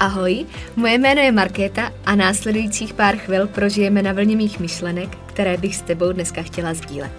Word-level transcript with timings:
Ahoj, 0.00 0.46
moje 0.76 0.98
jméno 0.98 1.20
je 1.20 1.32
Markéta 1.32 1.92
a 2.04 2.14
následujících 2.14 2.94
pár 2.94 3.16
chvil 3.16 3.46
prožijeme 3.46 4.02
na 4.02 4.12
vlně 4.12 4.36
mých 4.36 4.60
myšlenek, 4.60 5.08
které 5.26 5.56
bych 5.56 5.76
s 5.76 5.82
tebou 5.82 6.12
dneska 6.12 6.42
chtěla 6.42 6.74
sdílet. 6.74 7.12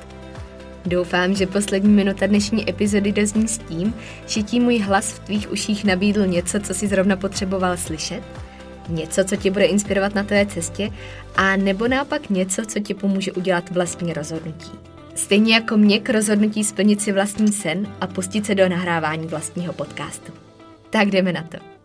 Doufám, 0.85 1.33
že 1.33 1.47
poslední 1.47 1.93
minuta 1.93 2.27
dnešní 2.27 2.69
epizody 2.69 3.11
dozní 3.11 3.47
s 3.47 3.57
tím, 3.57 3.93
že 4.27 4.43
ti 4.43 4.59
můj 4.59 4.79
hlas 4.79 5.11
v 5.11 5.19
tvých 5.19 5.51
uších 5.51 5.85
nabídl 5.85 6.27
něco, 6.27 6.59
co 6.59 6.73
si 6.73 6.87
zrovna 6.87 7.15
potřeboval 7.15 7.77
slyšet, 7.77 8.21
něco, 8.89 9.23
co 9.23 9.35
tě 9.35 9.51
bude 9.51 9.65
inspirovat 9.65 10.15
na 10.15 10.23
tvé 10.23 10.45
cestě, 10.45 10.89
a 11.35 11.55
nebo 11.55 11.87
naopak 11.87 12.29
něco, 12.29 12.65
co 12.65 12.79
ti 12.79 12.93
pomůže 12.93 13.31
udělat 13.31 13.71
vlastní 13.71 14.13
rozhodnutí. 14.13 14.71
Stejně 15.15 15.53
jako 15.53 15.77
mě 15.77 15.99
k 15.99 16.09
rozhodnutí 16.09 16.63
splnit 16.63 17.01
si 17.01 17.11
vlastní 17.11 17.51
sen 17.51 17.87
a 18.01 18.07
pustit 18.07 18.45
se 18.45 18.55
do 18.55 18.69
nahrávání 18.69 19.27
vlastního 19.27 19.73
podcastu. 19.73 20.31
Tak 20.89 21.07
jdeme 21.07 21.33
na 21.33 21.43
to. 21.43 21.76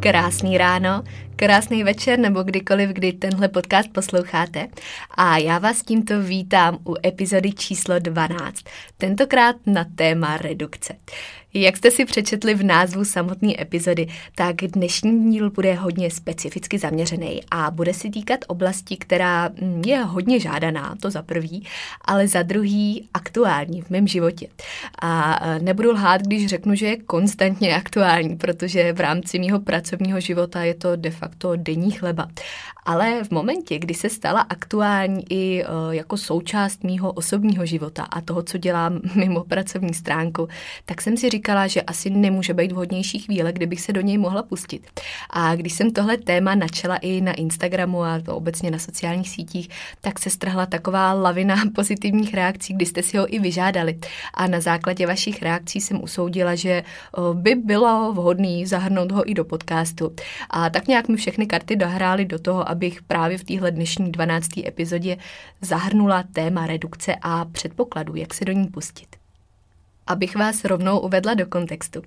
Krásný 0.00 0.58
ráno, 0.58 1.04
krásný 1.36 1.84
večer 1.84 2.18
nebo 2.18 2.42
kdykoliv, 2.42 2.90
kdy 2.90 3.12
tenhle 3.12 3.48
podcast 3.48 3.92
posloucháte. 3.92 4.68
A 5.10 5.38
já 5.38 5.58
vás 5.58 5.82
tímto 5.82 6.22
vítám 6.22 6.78
u 6.86 6.94
epizody 7.06 7.52
číslo 7.52 7.98
12, 7.98 8.64
tentokrát 8.98 9.56
na 9.66 9.84
téma 9.94 10.36
redukce. 10.36 10.94
Jak 11.54 11.76
jste 11.76 11.90
si 11.90 12.04
přečetli 12.04 12.54
v 12.54 12.62
názvu 12.62 13.04
samotné 13.04 13.52
epizody, 13.60 14.08
tak 14.34 14.56
dnešní 14.56 15.32
díl 15.32 15.50
bude 15.50 15.74
hodně 15.74 16.10
specificky 16.10 16.78
zaměřený 16.78 17.40
a 17.50 17.70
bude 17.70 17.94
si 17.94 18.10
týkat 18.10 18.40
oblasti, 18.46 18.96
která 18.96 19.50
je 19.86 19.98
hodně 19.98 20.40
žádaná, 20.40 20.94
to 21.02 21.10
za 21.10 21.22
prvý, 21.22 21.66
ale 22.04 22.28
za 22.28 22.42
druhý 22.42 23.08
aktuální 23.14 23.82
v 23.82 23.90
mém 23.90 24.08
životě. 24.08 24.46
A 25.02 25.40
e, 25.42 25.58
nebudu 25.58 25.90
lhát, 25.92 26.22
když 26.22 26.46
řeknu, 26.46 26.74
že 26.74 26.86
je 26.86 26.96
konstantně 26.96 27.76
aktuální, 27.76 28.36
protože 28.36 28.92
v 28.92 29.00
rámci 29.00 29.38
mého 29.38 29.60
pracovního 29.60 30.20
života 30.20 30.62
je 30.62 30.74
to 30.74 30.96
de 30.96 31.10
facto 31.10 31.56
denní 31.56 31.90
chleba. 31.90 32.28
Ale 32.88 33.24
v 33.24 33.30
momentě, 33.30 33.78
kdy 33.78 33.94
se 33.94 34.08
stala 34.08 34.40
aktuální 34.40 35.24
i 35.30 35.62
e, 35.62 35.66
jako 35.90 36.16
součást 36.16 36.84
mýho 36.84 37.12
osobního 37.12 37.66
života 37.66 38.02
a 38.02 38.20
toho, 38.20 38.42
co 38.42 38.58
dělám 38.58 39.00
mimo 39.14 39.44
pracovní 39.44 39.94
stránku, 39.94 40.48
tak 40.84 41.02
jsem 41.02 41.16
si 41.16 41.30
říkala, 41.30 41.66
že 41.66 41.82
asi 41.82 42.10
nemůže 42.10 42.54
být 42.54 42.72
vhodnější 42.72 43.18
chvíle, 43.18 43.52
kdybych 43.52 43.80
se 43.80 43.92
do 43.92 44.00
něj 44.00 44.18
mohla 44.18 44.42
pustit. 44.42 44.86
A 45.30 45.56
když 45.56 45.72
jsem 45.72 45.90
tohle 45.90 46.16
téma 46.16 46.54
načala 46.54 46.96
i 46.96 47.20
na 47.20 47.32
Instagramu 47.32 48.02
a 48.02 48.20
to 48.20 48.36
obecně 48.36 48.70
na 48.70 48.78
sociálních 48.78 49.28
sítích, 49.28 49.68
tak 50.00 50.18
se 50.18 50.30
strhla 50.30 50.66
taková 50.66 51.12
lavina 51.12 51.56
pozitivních 51.74 52.34
reakcí, 52.34 52.74
kdy 52.74 52.86
jste 52.86 53.02
si 53.02 53.16
ho 53.16 53.34
i 53.34 53.38
vyžádali. 53.38 53.98
A 54.34 54.46
na 54.46 54.60
základě 54.60 55.06
vašich 55.06 55.42
reakcí 55.42 55.80
jsem 55.80 56.02
usoudila, 56.02 56.54
že 56.54 56.82
by 57.32 57.54
bylo 57.54 58.12
vhodné 58.12 58.66
zahrnout 58.66 59.12
ho 59.12 59.30
i 59.30 59.34
do 59.34 59.44
podcastu. 59.44 60.12
A 60.50 60.70
tak 60.70 60.88
nějak 60.88 61.08
mi 61.08 61.16
všechny 61.16 61.46
karty 61.46 61.76
dohrály 61.76 62.24
do 62.24 62.38
toho, 62.38 62.77
abych 62.78 63.02
právě 63.02 63.38
v 63.38 63.44
téhle 63.44 63.70
dnešní 63.70 64.12
12. 64.12 64.48
epizodě 64.66 65.16
zahrnula 65.60 66.22
téma 66.22 66.66
redukce 66.66 67.16
a 67.22 67.44
předpokladu, 67.44 68.16
jak 68.16 68.34
se 68.34 68.44
do 68.44 68.52
ní 68.52 68.66
pustit 68.66 69.17
abych 70.08 70.36
vás 70.36 70.64
rovnou 70.64 70.98
uvedla 70.98 71.34
do 71.34 71.46
kontextu, 71.46 72.02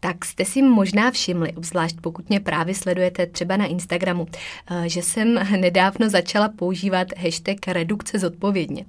tak 0.00 0.24
jste 0.24 0.44
si 0.44 0.62
možná 0.62 1.10
všimli, 1.10 1.52
obzvlášť 1.52 1.96
pokud 2.00 2.28
mě 2.28 2.40
právě 2.40 2.74
sledujete 2.74 3.26
třeba 3.26 3.56
na 3.56 3.66
Instagramu, 3.66 4.26
eh, 4.70 4.88
že 4.88 5.02
jsem 5.02 5.34
nedávno 5.60 6.10
začala 6.10 6.48
používat 6.48 7.08
hashtag 7.16 7.68
redukce 7.68 8.18
zodpovědně. 8.18 8.84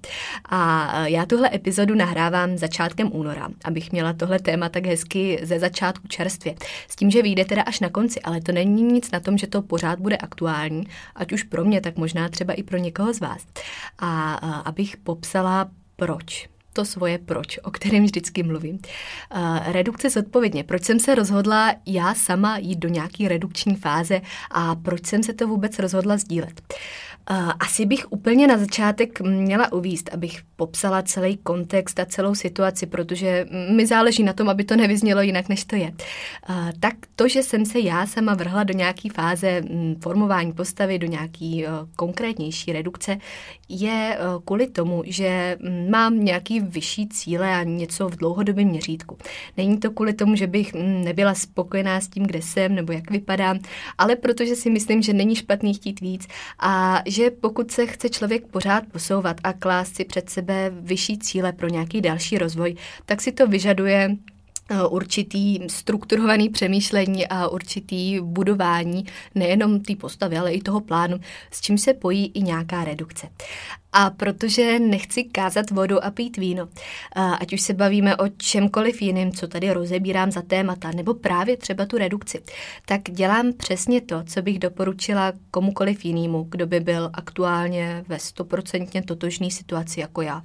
A 0.50 0.92
eh, 0.94 1.10
já 1.10 1.26
tuhle 1.26 1.50
epizodu 1.54 1.96
nahrávám 1.96 2.58
začátkem 2.58 3.10
února, 3.14 3.48
abych 3.64 3.92
měla 3.92 4.14
tohle 4.14 4.40
téma 4.40 4.70
tak 4.70 4.86
hezky 4.86 5.40
ze 5.44 5.60
začátku 5.60 6.08
čerstvě. 6.08 6.56
S 6.88 6.96
tím, 6.96 7.12
že 7.12 7.22
vyjde 7.22 7.46
teda 7.46 7.62
až 7.62 7.80
na 7.80 7.90
konci, 7.90 8.22
ale 8.22 8.42
to 8.42 8.52
není 8.52 8.84
nic 8.84 9.12
na 9.12 9.20
tom, 9.20 9.38
že 9.38 9.48
to 9.48 9.62
pořád 9.62 10.00
bude 10.00 10.18
aktuální, 10.18 10.88
ať 11.16 11.32
už 11.32 11.44
pro 11.44 11.66
mě, 11.66 11.82
tak 11.82 11.98
možná 11.98 12.30
třeba 12.30 12.54
i 12.54 12.64
pro 12.64 12.78
někoho 12.78 13.14
z 13.14 13.20
vás. 13.20 13.46
A 14.00 14.40
eh, 14.44 14.62
abych 14.66 14.98
popsala 14.98 15.70
proč 15.96 16.50
to 16.78 16.86
svoje 16.86 17.18
proč, 17.18 17.60
o 17.64 17.72
kterém 17.72 18.04
vždycky 18.04 18.44
mluvím. 18.44 18.80
Redukce 19.66 20.10
zodpovědně. 20.10 20.64
Proč 20.64 20.84
jsem 20.84 21.00
se 21.00 21.16
rozhodla 21.16 21.74
já 21.86 22.14
sama 22.14 22.58
jít 22.58 22.80
do 22.80 22.90
nějaké 22.90 23.28
redukční 23.28 23.76
fáze 23.76 24.22
a 24.52 24.76
proč 24.76 25.06
jsem 25.06 25.24
se 25.24 25.34
to 25.34 25.48
vůbec 25.48 25.80
rozhodla 25.80 26.18
sdílet? 26.18 26.62
Asi 27.60 27.86
bych 27.86 28.12
úplně 28.12 28.48
na 28.48 28.58
začátek 28.58 29.22
měla 29.22 29.74
uvíst, 29.74 30.10
abych 30.14 30.42
popsala 30.56 31.02
celý 31.02 31.38
kontext 31.38 32.00
a 32.00 32.06
celou 32.06 32.36
situaci, 32.36 32.86
protože 32.86 33.46
mi 33.76 33.88
záleží 33.88 34.24
na 34.24 34.34
tom, 34.34 34.50
aby 34.50 34.64
to 34.64 34.76
nevyznělo 34.76 35.22
jinak, 35.22 35.50
než 35.50 35.66
to 35.66 35.76
je. 35.76 35.92
Tak 36.80 36.96
to, 37.16 37.28
že 37.28 37.44
jsem 37.44 37.66
se 37.66 37.80
já 37.80 38.06
sama 38.06 38.34
vrhla 38.34 38.64
do 38.64 38.74
nějaké 38.74 39.10
fáze 39.10 39.64
formování 40.02 40.54
postavy, 40.54 41.00
do 41.00 41.08
nějaké 41.08 41.64
uh, 41.68 41.90
konkrétnější 41.96 42.74
redukce, 42.74 43.18
je 43.70 44.18
kvůli 44.46 44.68
tomu, 44.68 45.04
že 45.06 45.58
mám 45.90 46.24
nějaký 46.24 46.60
vyšší 46.60 47.08
cíle 47.08 47.56
a 47.56 47.64
něco 47.64 48.10
v 48.10 48.16
dlouhodobém 48.16 48.68
měřítku. 48.68 49.18
Není 49.58 49.78
to 49.78 49.92
kvůli 49.92 50.14
tomu, 50.14 50.36
že 50.36 50.48
bych 50.48 50.74
nebyla 51.04 51.34
spokojená 51.34 52.02
s 52.02 52.08
tím, 52.08 52.24
kde 52.24 52.42
jsem 52.42 52.76
nebo 52.76 52.92
jak 52.92 53.12
vypadám, 53.12 53.60
ale 53.98 54.16
protože 54.16 54.56
si 54.56 54.70
myslím, 54.70 55.02
že 55.02 55.14
není 55.14 55.36
špatný 55.36 55.74
chtít 55.74 56.02
víc 56.02 56.28
a 56.60 57.02
že 57.18 57.32
pokud 57.32 57.72
se 57.72 57.86
chce 57.86 58.10
člověk 58.10 58.48
pořád 58.48 58.84
posouvat 58.92 59.38
a 59.44 59.54
klást 59.54 59.96
si 59.96 60.06
před 60.06 60.30
sebe 60.30 60.72
vyšší 60.74 61.18
cíle 61.18 61.54
pro 61.54 61.68
nějaký 61.68 62.02
další 62.02 62.38
rozvoj, 62.38 62.76
tak 63.06 63.22
si 63.22 63.32
to 63.32 63.48
vyžaduje 63.48 64.18
Eh, 64.70 64.88
určitý 64.88 65.60
strukturovaný 65.70 66.50
přemýšlení 66.50 67.28
a 67.28 67.48
určitý 67.48 68.20
budování 68.20 69.06
nejenom 69.36 69.80
té 69.82 69.96
postavy, 69.96 70.38
ale 70.38 70.54
i 70.54 70.62
toho 70.62 70.82
plánu, 70.82 71.20
s 71.52 71.62
čím 71.62 71.78
se 71.78 71.94
pojí 71.94 72.32
i 72.34 72.42
nějaká 72.42 72.84
redukce. 72.84 73.30
A 74.00 74.10
protože 74.10 74.80
nechci 74.80 75.24
kázat 75.24 75.72
vodu 75.72 76.06
a 76.06 76.12
pít 76.12 76.38
víno, 76.38 76.70
ať 77.40 77.54
už 77.54 77.62
se 77.62 77.74
bavíme 77.74 78.16
o 78.16 78.28
čemkoliv 78.28 79.02
jiným, 79.02 79.32
co 79.32 79.48
tady 79.48 79.74
rozebírám 79.74 80.32
za 80.32 80.42
témata, 80.42 80.92
nebo 80.92 81.14
právě 81.14 81.58
třeba 81.58 81.86
tu 81.86 81.98
redukci, 81.98 82.44
tak 82.86 83.02
dělám 83.02 83.54
přesně 83.54 84.02
to, 84.02 84.24
co 84.24 84.42
bych 84.42 84.60
doporučila 84.60 85.34
komukoliv 85.52 86.06
jinému, 86.06 86.48
kdo 86.50 86.68
by 86.68 86.80
byl 86.80 87.10
aktuálně 87.14 88.04
ve 88.08 88.20
stoprocentně 88.20 89.04
totožné 89.04 89.52
situaci 89.52 90.00
jako 90.00 90.22
já 90.22 90.44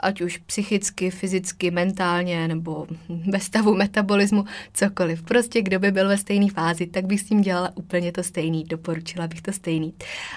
ať 0.00 0.20
už 0.20 0.38
psychicky, 0.38 1.10
fyzicky, 1.10 1.70
mentálně 1.70 2.48
nebo 2.48 2.86
ve 3.30 3.40
stavu 3.40 3.74
metabolismu, 3.74 4.44
cokoliv. 4.74 5.22
Prostě 5.22 5.62
kdo 5.62 5.78
by 5.78 5.90
byl 5.92 6.08
ve 6.08 6.18
stejné 6.18 6.46
fázi, 6.50 6.86
tak 6.86 7.06
bych 7.06 7.20
s 7.20 7.24
tím 7.24 7.40
dělala 7.40 7.72
úplně 7.74 8.12
to 8.12 8.22
stejný, 8.22 8.64
doporučila 8.64 9.26
bych 9.26 9.42
to 9.42 9.52
stejný. 9.52 9.94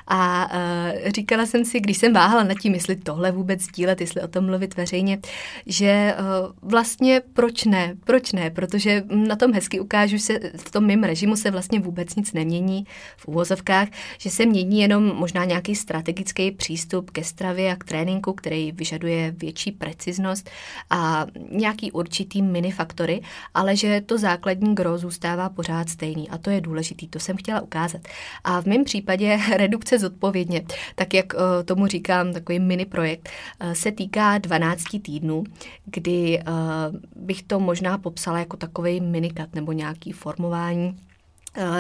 A 0.08 0.52
uh, 0.54 1.12
říkala 1.12 1.46
jsem 1.46 1.66
si, 1.66 1.80
když 1.80 1.98
jsem 1.98 2.14
váhala 2.14 2.44
nad 2.54 2.62
tím, 2.62 2.74
jestli 2.74 2.96
tohle 2.96 3.32
vůbec 3.32 3.62
sdílet, 3.62 4.02
jestli 4.02 4.22
o 4.22 4.28
tom 4.28 4.46
mluvit 4.46 4.78
veřejně, 4.78 5.20
že 5.66 6.16
uh, 6.20 6.70
vlastně 6.70 7.22
proč 7.34 7.66
ne, 7.66 7.96
proč 8.04 8.32
ne, 8.32 8.50
protože 8.50 9.04
na 9.10 9.36
tom 9.36 9.54
hezky 9.54 9.80
ukážu 9.80 10.18
se, 10.18 10.40
v 10.58 10.72
tom 10.72 10.86
mém 10.86 11.04
režimu 11.04 11.36
se 11.36 11.52
vlastně 11.52 11.80
vůbec 11.80 12.16
nic 12.16 12.34
nemění 12.34 12.86
v 13.18 13.28
úvozovkách, 13.28 13.88
že 14.18 14.30
se 14.30 14.46
mění 14.46 14.82
jenom 14.82 15.04
možná 15.04 15.46
nějaký 15.46 15.76
strategický 15.76 16.52
přístup 16.52 17.12
ke 17.12 17.24
stravě 17.24 17.72
a 17.72 17.76
k 17.76 17.84
tréninku, 17.84 18.34
který 18.34 18.72
vyžaduje 18.72 19.32
větší 19.32 19.64
větší 19.64 19.72
preciznost 19.72 20.50
a 20.90 21.26
nějaký 21.52 21.92
určitý 21.92 22.42
minifaktory, 22.42 23.22
ale 23.54 23.76
že 23.76 24.02
to 24.02 24.18
základní 24.18 24.76
gro 24.76 24.98
zůstává 24.98 25.50
pořád 25.50 25.90
stejný 25.90 26.30
a 26.30 26.38
to 26.38 26.50
je 26.50 26.62
důležitý, 26.62 27.08
to 27.08 27.20
jsem 27.20 27.38
chtěla 27.38 27.62
ukázat. 27.62 28.02
A 28.44 28.62
v 28.62 28.66
mém 28.66 28.84
případě 28.84 29.40
redukce 29.56 30.00
zodpovědně, 30.00 30.64
tak 30.96 31.14
jak 31.14 31.34
eh, 31.34 31.64
tomu 31.64 31.88
říkám, 31.88 32.33
takový 32.34 32.60
mini 32.60 32.86
projekt, 32.86 33.30
eh, 33.60 33.76
se 33.76 33.92
týká 33.92 34.38
12 34.38 35.00
týdnů, 35.00 35.44
kdy 35.86 36.40
eh, 36.40 36.44
bych 37.16 37.44
to 37.44 37.60
možná 37.60 37.98
popsala 37.98 38.40
jako 38.40 38.58
takový 38.58 39.02
minikat 39.02 39.56
nebo 39.56 39.72
nějaký 39.72 40.12
formování 40.12 40.98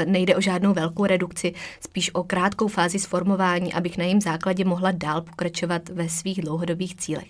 nejde 0.06 0.36
o 0.36 0.42
žádnou 0.42 0.74
velkou 0.74 1.06
redukci, 1.06 1.54
spíš 1.82 2.16
o 2.16 2.24
krátkou 2.24 2.68
fázi 2.68 3.00
sformování, 3.00 3.74
abych 3.74 3.98
na 3.98 4.04
jejím 4.04 4.22
základě 4.22 4.66
mohla 4.66 4.92
dál 4.92 5.22
pokračovat 5.22 5.90
ve 5.90 6.10
svých 6.10 6.42
dlouhodobých 6.42 6.96
cílech. 6.96 7.28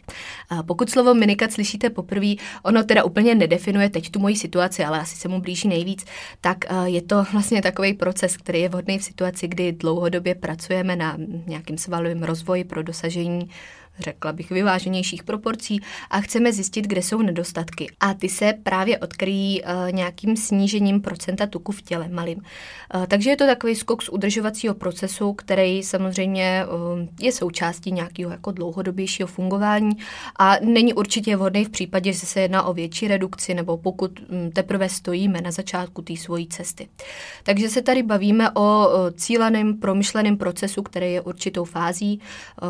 Eh, 0.51 0.63
pokud 0.63 0.90
slovo 0.90 1.13
minikat 1.13 1.51
slyšíte 1.51 1.90
poprvé, 1.90 2.34
ono 2.63 2.84
teda 2.84 3.04
úplně 3.04 3.36
nedefinuje 3.36 3.90
teď 3.90 4.12
tu 4.12 4.19
moji 4.19 4.36
situaci, 4.36 4.84
ale 4.84 5.00
asi 5.00 5.16
se 5.16 5.28
mu 5.28 5.42
blíží 5.42 5.68
nejvíc, 5.68 6.06
tak 6.42 6.57
eh, 6.66 6.90
je 6.90 7.01
to 7.01 7.25
vlastně 7.31 7.62
takový 7.62 7.94
proces, 7.94 8.38
který 8.38 8.62
je 8.62 8.69
vhodný 8.69 9.00
v 9.00 9.04
situaci, 9.04 9.48
kdy 9.48 9.72
dlouhodobě 9.72 10.36
pracujeme 10.36 10.96
na 10.96 11.18
nějakým 11.48 11.78
svalovém 11.78 12.24
rozvoji 12.24 12.63
pro 12.63 12.84
dosažení 12.84 13.50
řekla 14.00 14.34
bych, 14.34 14.50
vyváženějších 14.50 15.24
proporcí 15.24 15.81
a 16.10 16.22
chceme 16.22 16.54
zjistit, 16.54 16.88
kde 16.88 17.01
jsou 17.01 17.22
nedostatky. 17.22 17.92
A 18.00 18.13
ty 18.13 18.30
se 18.30 18.54
právě 18.63 18.98
odkryjí 18.98 19.62
uh, 19.62 19.92
nějakým 19.92 20.38
snížením 20.38 21.01
procenta 21.01 21.48
tuku 21.48 21.72
v 21.72 21.81
těle 21.81 22.07
malým. 22.07 22.38
Uh, 22.38 23.06
takže 23.06 23.30
je 23.30 23.38
to 23.38 23.45
takový 23.45 23.75
skok 23.75 24.04
z 24.04 24.10
udržovacího 24.10 24.74
procesu, 24.74 25.34
který 25.34 25.84
samozřejmě 25.84 26.66
uh, 26.66 27.07
je 27.22 27.31
součástí 27.31 27.92
nějakého 27.92 28.31
jako 28.31 28.51
dlouhodobějšího 28.51 29.28
fungování 29.28 29.98
a 30.39 30.56
není 30.62 30.94
určitě 30.94 31.36
vhodný 31.36 31.66
v 31.66 31.69
případě, 31.69 32.13
že 32.13 32.19
se 32.19 32.42
jedná 32.42 32.63
o 32.63 32.74
větší 32.74 33.07
redukci 33.07 33.54
nebo 33.54 33.78
pokud 33.78 34.19
um, 34.19 34.51
teprve 34.51 34.89
stojíme 34.89 35.42
na 35.42 35.51
začátku 35.51 36.01
té 36.01 36.18
svojí 36.18 36.48
cesty. 36.48 36.88
Takže 37.44 37.69
se 37.69 37.81
tady 37.81 38.04
bavíme 38.04 38.51
o 38.51 38.89
cíleném, 39.16 39.78
promyšleném 39.78 40.38
procesu, 40.38 40.81
který 40.81 41.13
je 41.13 41.22
určitou 41.22 41.63
fází, 41.63 42.19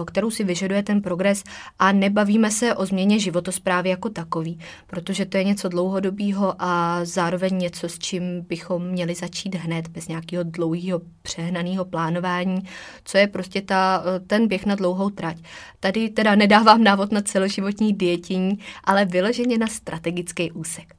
kterou 0.05 0.31
si 0.31 0.43
vyžaduje 0.43 0.83
ten 0.83 1.01
progres 1.13 1.43
a 1.79 1.91
nebavíme 1.91 2.51
se 2.51 2.75
o 2.75 2.85
změně 2.85 3.19
životosprávy 3.19 3.89
jako 3.89 4.09
takový, 4.09 4.59
protože 4.87 5.25
to 5.25 5.37
je 5.37 5.43
něco 5.43 5.69
dlouhodobého 5.69 6.55
a 6.59 6.99
zároveň 7.05 7.57
něco, 7.57 7.89
s 7.89 7.99
čím 7.99 8.41
bychom 8.41 8.87
měli 8.87 9.15
začít 9.15 9.55
hned, 9.55 9.87
bez 9.87 10.07
nějakého 10.07 10.43
dlouhého 10.43 11.01
přehnaného 11.21 11.85
plánování, 11.85 12.63
co 13.05 13.17
je 13.17 13.27
prostě 13.27 13.61
ta, 13.61 14.03
ten 14.27 14.47
běh 14.47 14.65
na 14.65 14.75
dlouhou 14.75 15.09
trať. 15.09 15.37
Tady 15.79 16.09
teda 16.09 16.35
nedávám 16.35 16.83
návod 16.83 17.11
na 17.11 17.21
celoživotní 17.21 17.93
dietění, 17.93 18.59
ale 18.83 19.05
vyloženě 19.05 19.57
na 19.57 19.67
strategický 19.67 20.51
úsek. 20.51 20.95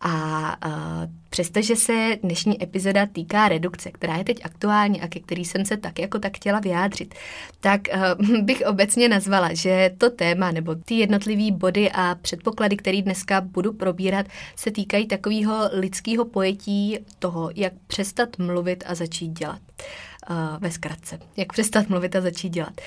A 0.00 0.56
uh, 0.66 0.72
přestože 1.30 1.76
se 1.76 2.16
dnešní 2.22 2.62
epizoda 2.62 3.06
týká 3.06 3.48
redukce, 3.48 3.90
která 3.90 4.16
je 4.16 4.24
teď 4.24 4.44
aktuální 4.44 5.00
a 5.00 5.08
ke 5.08 5.20
který 5.20 5.44
jsem 5.44 5.64
se 5.64 5.76
tak 5.76 5.98
jako 5.98 6.18
tak 6.18 6.36
chtěla 6.36 6.60
vyjádřit, 6.60 7.14
tak 7.60 7.80
uh, 8.20 8.40
bych 8.42 8.62
obecně 8.66 9.08
nazvala, 9.08 9.54
že 9.54 9.94
to 9.98 10.10
téma 10.10 10.50
nebo 10.50 10.74
ty 10.74 10.94
jednotlivé 10.94 11.56
body 11.56 11.90
a 11.90 12.14
předpoklady, 12.14 12.76
které 12.76 13.02
dneska 13.02 13.40
budu 13.40 13.72
probírat, 13.72 14.26
se 14.56 14.70
týkají 14.70 15.06
takového 15.06 15.70
lidského 15.72 16.24
pojetí 16.24 16.98
toho, 17.18 17.50
jak 17.54 17.72
přestat 17.86 18.38
mluvit 18.38 18.84
a 18.86 18.94
začít 18.94 19.28
dělat. 19.28 19.60
Uh, 19.60 20.09
ve 20.58 20.70
zkratce. 20.70 21.18
Jak 21.36 21.52
přestat 21.52 21.88
mluvit 21.88 22.16
a 22.16 22.20
začít 22.20 22.48
dělat. 22.48 22.80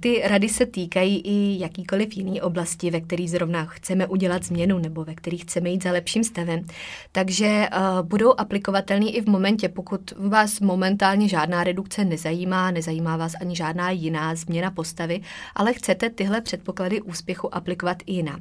Ty 0.00 0.22
rady 0.24 0.48
se 0.48 0.66
týkají 0.66 1.20
i 1.24 1.62
jakýkoliv 1.62 2.16
jiný 2.16 2.40
oblasti, 2.40 2.90
ve 2.90 3.00
kterých 3.00 3.30
zrovna 3.30 3.64
chceme 3.64 4.06
udělat 4.06 4.44
změnu 4.44 4.78
nebo 4.78 5.04
ve 5.04 5.14
kterých 5.14 5.42
chceme 5.42 5.70
jít 5.70 5.82
za 5.82 5.92
lepším 5.92 6.24
stavem. 6.24 6.66
Takže 7.12 7.68
budou 8.02 8.34
aplikovatelné 8.38 9.06
i 9.06 9.20
v 9.20 9.26
momentě, 9.26 9.68
pokud 9.68 10.12
vás 10.16 10.60
momentálně 10.60 11.28
žádná 11.28 11.64
redukce 11.64 12.04
nezajímá, 12.04 12.70
nezajímá 12.70 13.16
vás 13.16 13.32
ani 13.40 13.56
žádná 13.56 13.90
jiná 13.90 14.34
změna 14.34 14.70
postavy, 14.70 15.20
ale 15.54 15.72
chcete 15.72 16.10
tyhle 16.10 16.40
předpoklady 16.40 17.02
úspěchu 17.02 17.54
aplikovat 17.54 17.96
i 18.06 18.12
jiná. 18.12 18.40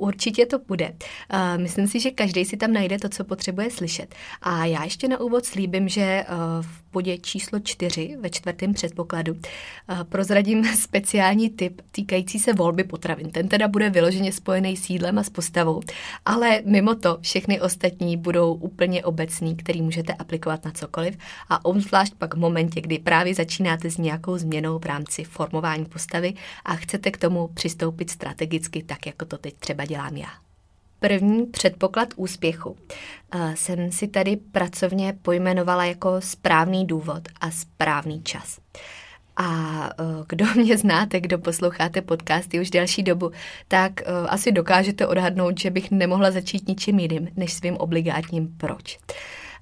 Určitě 0.00 0.46
to 0.46 0.58
bude. 0.58 0.92
Myslím 1.56 1.88
si, 1.88 2.00
že 2.00 2.10
každý 2.10 2.44
si 2.44 2.56
tam 2.56 2.72
najde 2.72 2.98
to, 2.98 3.08
co 3.08 3.24
potřebuje 3.24 3.70
slyšet. 3.70 4.14
A 4.42 4.64
já 4.64 4.84
ještě 4.84 5.08
na 5.08 5.20
úvod 5.20 5.44
slíbím, 5.44 5.88
že 5.88 6.24
v 6.60 6.92
bodě 6.92 7.18
číslo 7.18 7.60
čtyři 7.60 8.16
ve 8.20 8.30
čtvrtém 8.30 8.74
předpokladu 8.74 9.36
prozradím 10.08 10.64
speciální 10.76 11.50
tip 11.50 11.82
týkající 11.92 12.38
se 12.38 12.52
volby 12.52 12.84
potravin. 12.84 13.30
Ten 13.30 13.48
teda 13.48 13.68
bude 13.68 13.90
vyloženě 13.90 14.32
spojený 14.32 14.76
s 14.76 14.90
jídlem 14.90 15.18
a 15.18 15.22
s 15.22 15.30
postavou, 15.30 15.80
ale 16.24 16.62
mimo 16.64 16.94
to 16.94 17.18
všechny 17.20 17.60
ostatní 17.60 18.16
budou 18.16 18.54
úplně 18.54 19.04
obecný, 19.04 19.56
který 19.56 19.82
můžete 19.82 20.12
aplikovat 20.12 20.64
na 20.64 20.70
cokoliv 20.70 21.16
a 21.48 21.64
obzvlášť 21.64 22.14
pak 22.14 22.34
v 22.34 22.38
momentě, 22.38 22.80
kdy 22.80 22.98
právě 22.98 23.34
začínáte 23.34 23.90
s 23.90 23.98
nějakou 23.98 24.38
změnou 24.38 24.78
v 24.78 24.84
rámci 24.84 25.24
formování 25.24 25.84
postavy 25.84 26.34
a 26.64 26.76
chcete 26.76 27.10
k 27.10 27.16
tomu 27.16 27.48
přistoupit 27.48 28.10
strategicky, 28.10 28.82
tak 28.82 29.06
jako 29.06 29.24
to 29.24 29.38
teď 29.38 29.54
třeba 29.58 29.84
dělám 29.90 30.16
já. 30.16 30.28
První 31.00 31.46
předpoklad 31.46 32.08
úspěchu 32.16 32.70
uh, 32.70 33.54
jsem 33.54 33.92
si 33.92 34.08
tady 34.08 34.36
pracovně 34.36 35.18
pojmenovala 35.22 35.84
jako 35.84 36.20
správný 36.20 36.86
důvod 36.86 37.28
a 37.40 37.50
správný 37.50 38.22
čas. 38.22 38.58
A 39.36 39.46
uh, 40.00 40.24
kdo 40.28 40.46
mě 40.56 40.78
znáte, 40.78 41.20
kdo 41.20 41.38
posloucháte 41.38 42.02
podcasty 42.02 42.60
už 42.60 42.70
delší 42.70 43.02
dobu, 43.02 43.30
tak 43.68 43.92
uh, 44.00 44.26
asi 44.28 44.52
dokážete 44.52 45.06
odhadnout, 45.06 45.60
že 45.60 45.70
bych 45.70 45.90
nemohla 45.90 46.30
začít 46.30 46.68
ničím 46.68 46.98
jiným 46.98 47.28
než 47.36 47.52
svým 47.52 47.76
obligátním 47.76 48.54
proč. 48.56 48.98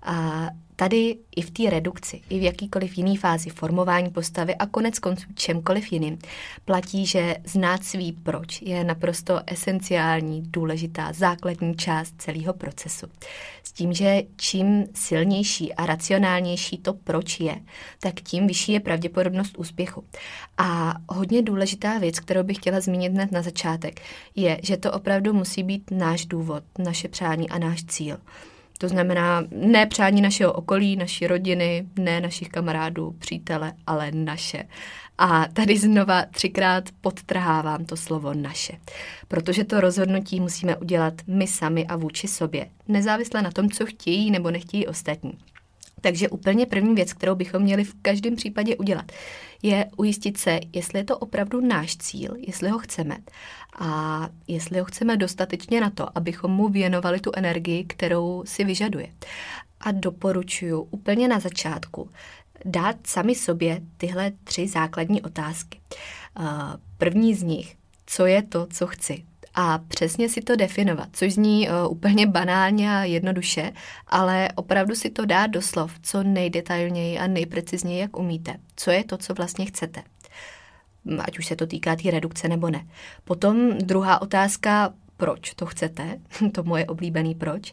A 0.03 0.49
Tady 0.81 1.17
i 1.37 1.43
v 1.43 1.51
té 1.51 1.71
redukci, 1.71 2.21
i 2.31 2.39
v 2.39 2.43
jakýkoliv 2.43 2.99
jiný 2.99 3.17
fázi 3.17 3.51
formování 3.51 4.11
postavy 4.11 4.55
a 4.55 4.67
konec 4.67 4.99
konců 4.99 5.27
čemkoliv 5.35 5.93
jiným, 5.93 6.19
platí, 6.65 7.07
že 7.07 7.37
znát 7.45 7.85
svý 7.85 8.13
proč 8.13 8.63
je 8.63 8.85
naprosto 8.85 9.41
esenciální, 9.47 10.43
důležitá, 10.43 11.13
základní 11.13 11.77
část 11.77 12.15
celého 12.19 12.53
procesu. 12.55 13.07
S 13.63 13.73
tím, 13.73 13.93
že 13.93 14.23
čím 14.37 14.85
silnější 14.95 15.75
a 15.75 15.87
racionálnější 15.87 16.79
to 16.79 16.93
proč 16.93 17.41
je, 17.41 17.57
tak 18.01 18.15
tím 18.15 18.47
vyšší 18.47 18.73
je 18.73 18.81
pravděpodobnost 18.81 19.59
úspěchu. 19.59 20.05
A 20.59 20.95
hodně 21.09 21.43
důležitá 21.43 21.99
věc, 21.99 22.21
kterou 22.21 22.43
bych 22.43 22.57
chtěla 22.57 22.81
zmínit 22.81 23.13
hned 23.13 23.33
na 23.33 23.43
začátek, 23.43 24.01
je, 24.37 24.61
že 24.63 24.77
to 24.77 24.93
opravdu 24.93 25.33
musí 25.33 25.63
být 25.63 25.91
náš 25.91 26.27
důvod, 26.27 26.65
naše 26.79 27.09
přání 27.09 27.51
a 27.51 27.59
náš 27.59 27.85
cíl. 27.85 28.19
To 28.79 28.89
znamená 28.89 29.45
ne 29.51 29.87
přání 29.87 30.21
našeho 30.21 30.53
okolí, 30.53 30.97
naší 30.97 31.27
rodiny, 31.27 31.87
ne 31.99 32.21
našich 32.21 32.49
kamarádů, 32.49 33.15
přítele, 33.19 33.73
ale 33.87 34.11
naše. 34.13 34.65
A 35.19 35.47
tady 35.53 35.79
znova 35.79 36.25
třikrát 36.31 36.85
podtrhávám 37.01 37.85
to 37.85 37.97
slovo 37.97 38.35
naše, 38.35 38.73
protože 39.29 39.65
to 39.65 39.81
rozhodnutí 39.81 40.41
musíme 40.41 40.77
udělat 40.77 41.15
my 41.27 41.47
sami 41.47 41.87
a 41.87 41.97
vůči 41.97 42.29
sobě, 42.29 42.69
nezávisle 42.89 43.43
na 43.43 43.51
tom, 43.51 43.71
co 43.71 43.87
chtějí 43.87 44.31
nebo 44.31 44.51
nechtějí 44.51 44.87
ostatní. 44.87 45.39
Takže 46.01 46.29
úplně 46.29 46.67
první 46.67 46.95
věc, 46.95 47.13
kterou 47.13 47.35
bychom 47.35 47.63
měli 47.63 47.85
v 47.85 47.95
každém 48.03 48.37
případě 48.37 48.77
udělat, 48.77 49.13
je 49.63 49.91
ujistit 49.97 50.39
se, 50.39 50.61
jestli 50.73 50.99
je 50.99 51.05
to 51.05 51.19
opravdu 51.19 51.61
náš 51.61 51.97
cíl, 51.97 52.35
jestli 52.39 52.71
ho 52.71 52.79
chceme 52.79 53.19
a 53.79 54.29
jestli 54.49 54.79
ho 54.79 54.85
chceme 54.85 55.17
dostatečně 55.17 55.81
na 55.81 55.91
to, 55.91 56.19
abychom 56.19 56.51
mu 56.51 56.69
věnovali 56.69 57.21
tu 57.21 57.31
energii, 57.35 57.85
kterou 57.85 58.45
si 58.47 58.65
vyžaduje. 58.65 59.09
A 59.81 59.93
doporučuji 59.93 60.83
úplně 60.91 61.29
na 61.29 61.41
začátku 61.41 62.11
dát 62.65 62.97
sami 63.07 63.35
sobě 63.35 63.81
tyhle 63.97 64.33
tři 64.45 64.69
základní 64.69 65.23
otázky. 65.23 65.81
První 66.99 67.35
z 67.35 67.43
nich, 67.43 67.77
co 68.07 68.27
je 68.27 68.43
to, 68.43 68.67
co 68.67 68.87
chci? 68.87 69.25
A 69.61 69.79
přesně 69.79 70.29
si 70.29 70.41
to 70.41 70.57
definovat, 70.57 71.09
což 71.13 71.33
zní 71.33 71.69
uh, 71.69 71.93
úplně 71.93 72.27
banálně 72.27 72.91
a 72.91 73.05
jednoduše, 73.05 73.73
ale 74.07 74.49
opravdu 74.55 74.95
si 74.95 75.11
to 75.11 75.25
dá 75.25 75.47
do 75.47 75.63
slov, 75.63 75.93
co 76.03 76.23
nejdetailněji 76.23 77.19
a 77.19 77.27
nejprecizněji, 77.27 78.01
jak 78.01 78.19
umíte. 78.19 78.55
Co 78.77 78.91
je 78.91 79.05
to, 79.05 79.17
co 79.17 79.35
vlastně 79.35 79.67
chcete. 79.67 80.03
Ať 81.19 81.39
už 81.39 81.47
se 81.47 81.57
to 81.57 81.67
týká 81.67 81.97
té 81.97 82.03
tý 82.03 82.11
redukce 82.11 82.49
nebo 82.49 82.71
ne. 82.71 82.87
Potom 83.25 83.79
druhá 83.79 84.23
otázka, 84.23 84.95
proč 85.17 85.55
to 85.55 85.67
chcete, 85.67 86.19
to 86.53 86.63
moje 86.63 86.87
oblíbený 86.87 87.35
proč. 87.35 87.73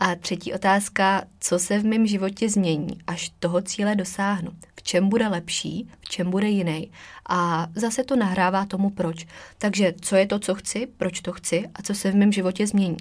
A 0.00 0.14
třetí 0.14 0.52
otázka, 0.52 1.22
co 1.40 1.58
se 1.58 1.78
v 1.78 1.84
mém 1.84 2.06
životě 2.06 2.48
změní, 2.48 2.98
až 3.06 3.30
toho 3.38 3.62
cíle 3.62 3.94
dosáhnu. 3.94 4.50
V 4.76 4.82
čem 4.82 5.08
bude 5.08 5.28
lepší, 5.28 5.88
v 6.00 6.08
čem 6.08 6.30
bude 6.30 6.48
jiný. 6.48 6.90
A 7.28 7.66
zase 7.74 8.04
to 8.04 8.16
nahrává 8.16 8.66
tomu 8.66 8.90
proč. 8.90 9.26
Takže 9.58 9.94
co 10.00 10.16
je 10.16 10.26
to, 10.26 10.38
co 10.38 10.54
chci, 10.54 10.86
proč 10.96 11.20
to 11.20 11.32
chci 11.32 11.68
a 11.74 11.82
co 11.82 11.94
se 11.94 12.10
v 12.10 12.14
mém 12.14 12.32
životě 12.32 12.66
změní. 12.66 12.96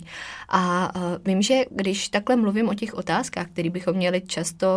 A 0.50 0.96
uh, 0.96 1.02
vím, 1.26 1.42
že 1.42 1.64
když 1.72 2.10
takhle 2.10 2.36
mluvím 2.36 2.70
o 2.70 2.74
těch 2.74 2.94
otázkách, 2.94 3.48
které 3.48 3.70
bychom 3.70 3.94
měli 3.94 4.22
často 4.22 4.68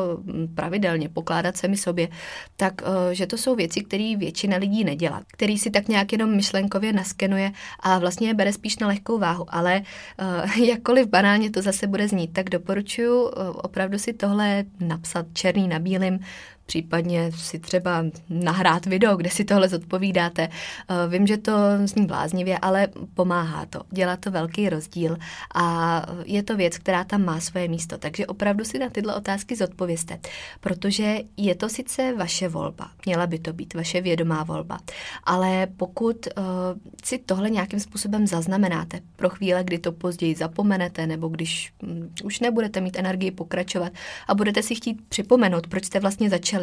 pravidelně 0.54 1.08
pokládat 1.08 1.56
sami 1.56 1.76
sobě, 1.76 2.08
tak 2.56 2.82
uh, 2.82 2.88
že 3.12 3.26
to 3.26 3.38
jsou 3.38 3.54
věci, 3.54 3.80
které 3.80 4.16
většina 4.16 4.56
lidí 4.56 4.84
nedělá, 4.84 5.22
který 5.26 5.58
si 5.58 5.70
tak 5.70 5.88
nějak 5.88 6.12
jenom 6.12 6.36
myšlenkově 6.36 6.92
naskenuje 6.92 7.52
a 7.80 7.98
vlastně 7.98 8.28
je 8.28 8.34
bere 8.34 8.52
spíš 8.52 8.78
na 8.78 8.86
lehkou 8.86 9.18
váhu. 9.18 9.46
Ale 9.48 9.82
uh, 10.56 10.62
jakkoliv 10.66 11.06
banálně 11.06 11.50
to 11.50 11.62
zase 11.62 11.86
bude 11.86 12.07
znít, 12.08 12.32
tak 12.32 12.50
doporučuji 12.50 13.28
opravdu 13.54 13.98
si 13.98 14.12
tohle 14.12 14.64
napsat 14.80 15.26
černý 15.32 15.68
na 15.68 15.78
bílým, 15.78 16.20
případně 16.68 17.32
si 17.32 17.58
třeba 17.58 18.04
nahrát 18.28 18.86
video, 18.86 19.16
kde 19.16 19.30
si 19.30 19.44
tohle 19.44 19.68
zodpovídáte. 19.68 20.48
Eh, 20.48 21.08
vím, 21.08 21.26
že 21.26 21.36
to 21.36 21.52
zní 21.84 22.06
bláznivě, 22.06 22.58
ale 22.58 22.88
pomáhá 23.14 23.66
to. 23.66 23.80
Dělá 23.90 24.16
to 24.16 24.30
velký 24.30 24.68
rozdíl 24.68 25.16
a 25.54 26.02
je 26.24 26.42
to 26.42 26.56
věc, 26.56 26.78
která 26.78 27.04
tam 27.04 27.24
má 27.24 27.40
svoje 27.40 27.68
místo. 27.68 27.98
Takže 27.98 28.26
opravdu 28.26 28.64
si 28.64 28.78
na 28.78 28.90
tyhle 28.90 29.14
otázky 29.14 29.56
zodpovězte, 29.56 30.18
protože 30.60 31.18
je 31.36 31.54
to 31.54 31.68
sice 31.68 32.14
vaše 32.16 32.48
volba, 32.48 32.90
měla 33.06 33.26
by 33.26 33.38
to 33.38 33.52
být 33.52 33.74
vaše 33.74 34.00
vědomá 34.00 34.44
volba, 34.44 34.78
ale 35.24 35.66
pokud 35.76 36.26
uh, 36.26 36.42
si 37.04 37.18
tohle 37.18 37.50
nějakým 37.50 37.80
způsobem 37.80 38.26
zaznamenáte 38.26 39.00
pro 39.16 39.28
chvíle, 39.28 39.64
kdy 39.64 39.78
to 39.78 39.92
později 39.92 40.34
zapomenete, 40.34 41.06
nebo 41.06 41.28
když 41.28 41.72
um, 41.82 42.10
už 42.24 42.40
nebudete 42.40 42.80
mít 42.80 42.98
energii 42.98 43.30
pokračovat 43.30 43.92
a 44.28 44.34
budete 44.34 44.62
si 44.62 44.74
chtít 44.74 45.00
připomenout, 45.08 45.66
proč 45.66 45.84
jste 45.84 46.00
vlastně 46.00 46.30
začali, 46.30 46.57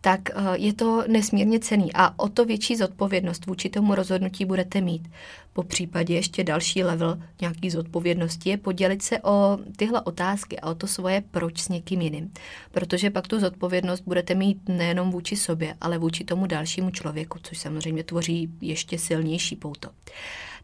tak 0.00 0.20
uh, 0.36 0.54
je 0.54 0.72
to 0.72 1.04
nesmírně 1.08 1.60
cený 1.60 1.90
a 1.94 2.18
o 2.18 2.28
to 2.28 2.44
větší 2.44 2.76
zodpovědnost 2.76 3.46
vůči 3.46 3.68
tomu 3.68 3.94
rozhodnutí 3.94 4.44
budete 4.44 4.80
mít. 4.80 5.08
Po 5.52 5.62
případě 5.62 6.14
ještě 6.14 6.44
další 6.44 6.84
level 6.84 7.18
nějaký 7.40 7.70
zodpovědnosti 7.70 8.50
je 8.50 8.56
podělit 8.56 9.02
se 9.02 9.20
o 9.22 9.58
tyhle 9.76 10.00
otázky 10.00 10.60
a 10.60 10.70
o 10.70 10.74
to 10.74 10.86
svoje 10.86 11.22
proč 11.30 11.60
s 11.60 11.68
někým 11.68 12.00
jiným. 12.00 12.32
Protože 12.70 13.10
pak 13.10 13.28
tu 13.28 13.40
zodpovědnost 13.40 14.00
budete 14.06 14.34
mít 14.34 14.68
nejenom 14.68 15.10
vůči 15.10 15.36
sobě, 15.36 15.74
ale 15.80 15.98
vůči 15.98 16.24
tomu 16.24 16.46
dalšímu 16.46 16.90
člověku, 16.90 17.38
což 17.42 17.58
samozřejmě 17.58 18.04
tvoří 18.04 18.48
ještě 18.60 18.98
silnější 18.98 19.56
pouto. 19.56 19.88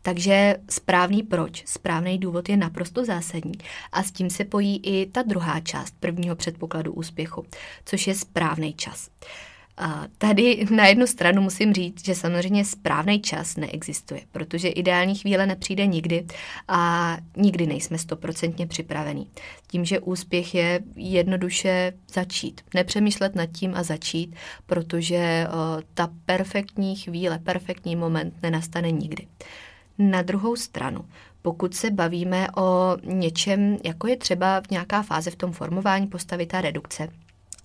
Takže 0.03 0.57
správný 0.71 1.23
proč, 1.23 1.63
správný 1.67 2.19
důvod 2.19 2.49
je 2.49 2.57
naprosto 2.57 3.05
zásadní 3.05 3.55
a 3.93 4.03
s 4.03 4.13
tím 4.13 4.31
se 4.31 4.45
pojí 4.45 4.81
i 4.85 5.07
ta 5.07 5.23
druhá 5.23 5.61
část 5.61 5.95
prvního 6.01 6.37
předpokladu 6.37 6.93
úspěchu, 6.93 7.47
což 7.85 8.07
je 8.07 8.15
správný 8.15 8.75
čas. 8.75 9.11
A 9.77 10.05
tady 10.19 10.67
na 10.71 10.87
jednu 10.87 11.07
stranu 11.07 11.43
musím 11.43 11.73
říct, 11.73 12.05
že 12.05 12.15
samozřejmě 12.15 12.65
správný 12.65 13.21
čas 13.21 13.57
neexistuje, 13.57 14.21
protože 14.33 14.69
ideální 14.69 15.15
chvíle 15.15 15.47
nepřijde 15.47 15.87
nikdy 15.87 16.27
a 16.69 17.17
nikdy 17.37 17.67
nejsme 17.67 17.99
stoprocentně 17.99 18.67
připravení. 18.67 19.31
Tím, 19.67 19.85
že 19.85 20.01
úspěch 20.01 20.55
je 20.55 20.81
jednoduše 20.97 21.93
začít, 22.13 22.61
nepřemýšlet 22.75 23.35
nad 23.35 23.47
tím 23.47 23.75
a 23.75 23.83
začít, 23.83 24.37
protože 24.67 25.47
ta 25.95 26.11
perfektní 26.27 26.97
chvíle, 26.97 27.39
perfektní 27.39 27.97
moment 27.97 28.35
nenastane 28.43 28.91
nikdy. 28.91 29.27
Na 30.03 30.23
druhou 30.23 30.57
stranu, 30.57 31.05
pokud 31.43 31.75
se 31.75 31.91
bavíme 31.91 32.49
o 32.57 32.97
něčem, 33.05 33.77
jako 33.85 34.07
je 34.07 34.17
třeba 34.17 34.63
nějaká 34.71 35.03
fáze 35.03 35.31
v 35.31 35.37
tom 35.37 35.53
formování 35.53 36.07
postavy, 36.07 36.47
ta 36.47 36.61
redukce, 36.61 37.09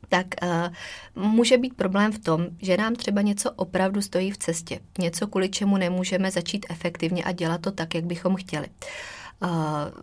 tak 0.10 0.28
uh, 0.44 1.24
může 1.24 1.58
být 1.58 1.74
problém 1.74 2.12
v 2.12 2.20
tom, 2.20 2.48
že 2.62 2.78
nám 2.78 2.96
třeba 2.96 3.22
něco 3.22 3.52
opravdu 3.52 4.02
stojí 4.02 4.32
v 4.32 4.38
cestě. 4.38 4.80
Něco, 5.00 5.28
kvůli 5.28 5.50
čemu 5.50 5.78
nemůžeme 5.78 6.32
začít 6.32 6.66
efektivně 6.70 7.24
a 7.24 7.32
dělat 7.32 7.62
to 7.62 7.72
tak, 7.72 7.96
jak 7.96 8.06
bychom 8.06 8.36
chtěli. 8.36 8.68
Uh, 8.68 8.88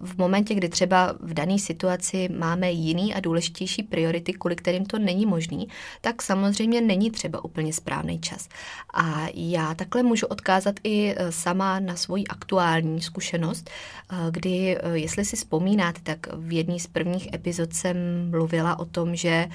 v 0.01 0.19
momentě, 0.19 0.55
kdy 0.55 0.69
třeba 0.69 1.15
v 1.21 1.35
dané 1.35 1.59
situaci 1.59 2.29
máme 2.39 2.71
jiný 2.71 3.15
a 3.15 3.21
důležitější 3.21 3.83
priority, 3.83 4.33
kvůli 4.33 4.57
kterým 4.57 4.87
to 4.87 4.99
není 4.99 5.27
možný, 5.27 5.69
tak 6.01 6.23
samozřejmě 6.23 6.81
není 6.81 7.11
třeba 7.11 7.45
úplně 7.45 7.73
správný 7.73 8.19
čas. 8.19 8.49
A 8.95 9.27
já 9.35 9.75
takhle 9.75 10.03
můžu 10.03 10.27
odkázat 10.27 10.75
i 10.85 11.15
e, 11.17 11.33
sama 11.33 11.81
na 11.81 11.97
svoji 11.97 12.27
aktuální 12.27 13.01
zkušenost, 13.01 13.71
e, 13.71 14.17
kdy, 14.31 14.79
e, 14.79 14.99
jestli 14.99 15.25
si 15.25 15.37
vzpomínáte, 15.37 16.01
tak 16.03 16.27
v 16.37 16.53
jedné 16.53 16.79
z 16.79 16.87
prvních 16.87 17.35
epizod 17.35 17.73
jsem 17.73 17.97
mluvila 18.31 18.79
o 18.79 18.85
tom, 18.85 19.17
že 19.17 19.49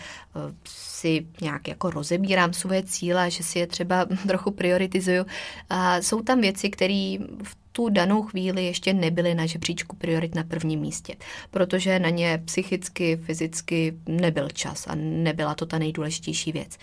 si 0.65 1.27
nějak 1.41 1.67
jako 1.67 1.89
rozebírám 1.89 2.53
svoje 2.53 2.83
cíle, 2.83 3.31
že 3.31 3.43
si 3.43 3.59
je 3.59 3.67
třeba 3.67 4.05
trochu 4.27 4.51
prioritizuju. 4.51 5.25
A 5.69 6.01
jsou 6.01 6.21
tam 6.21 6.41
věci, 6.41 6.69
které 6.69 7.17
v 7.43 7.66
tu 7.77 7.89
danou 7.89 8.21
chvíli 8.21 8.65
ještě 8.65 8.93
nebyly 8.93 9.35
na 9.35 9.45
žebříčku 9.45 9.95
priorit 9.95 10.35
na 10.35 10.43
prvním 10.43 10.79
místě, 10.79 11.15
protože 11.51 11.99
na 11.99 12.09
ně 12.09 12.41
psychicky, 12.45 13.17
fyzicky 13.17 13.97
nebyl 14.07 14.49
čas 14.49 14.87
a 14.87 14.95
nebyla 14.95 15.55
to 15.55 15.65
ta 15.65 15.77
nejdůležitější 15.77 16.51
věc. 16.51 16.77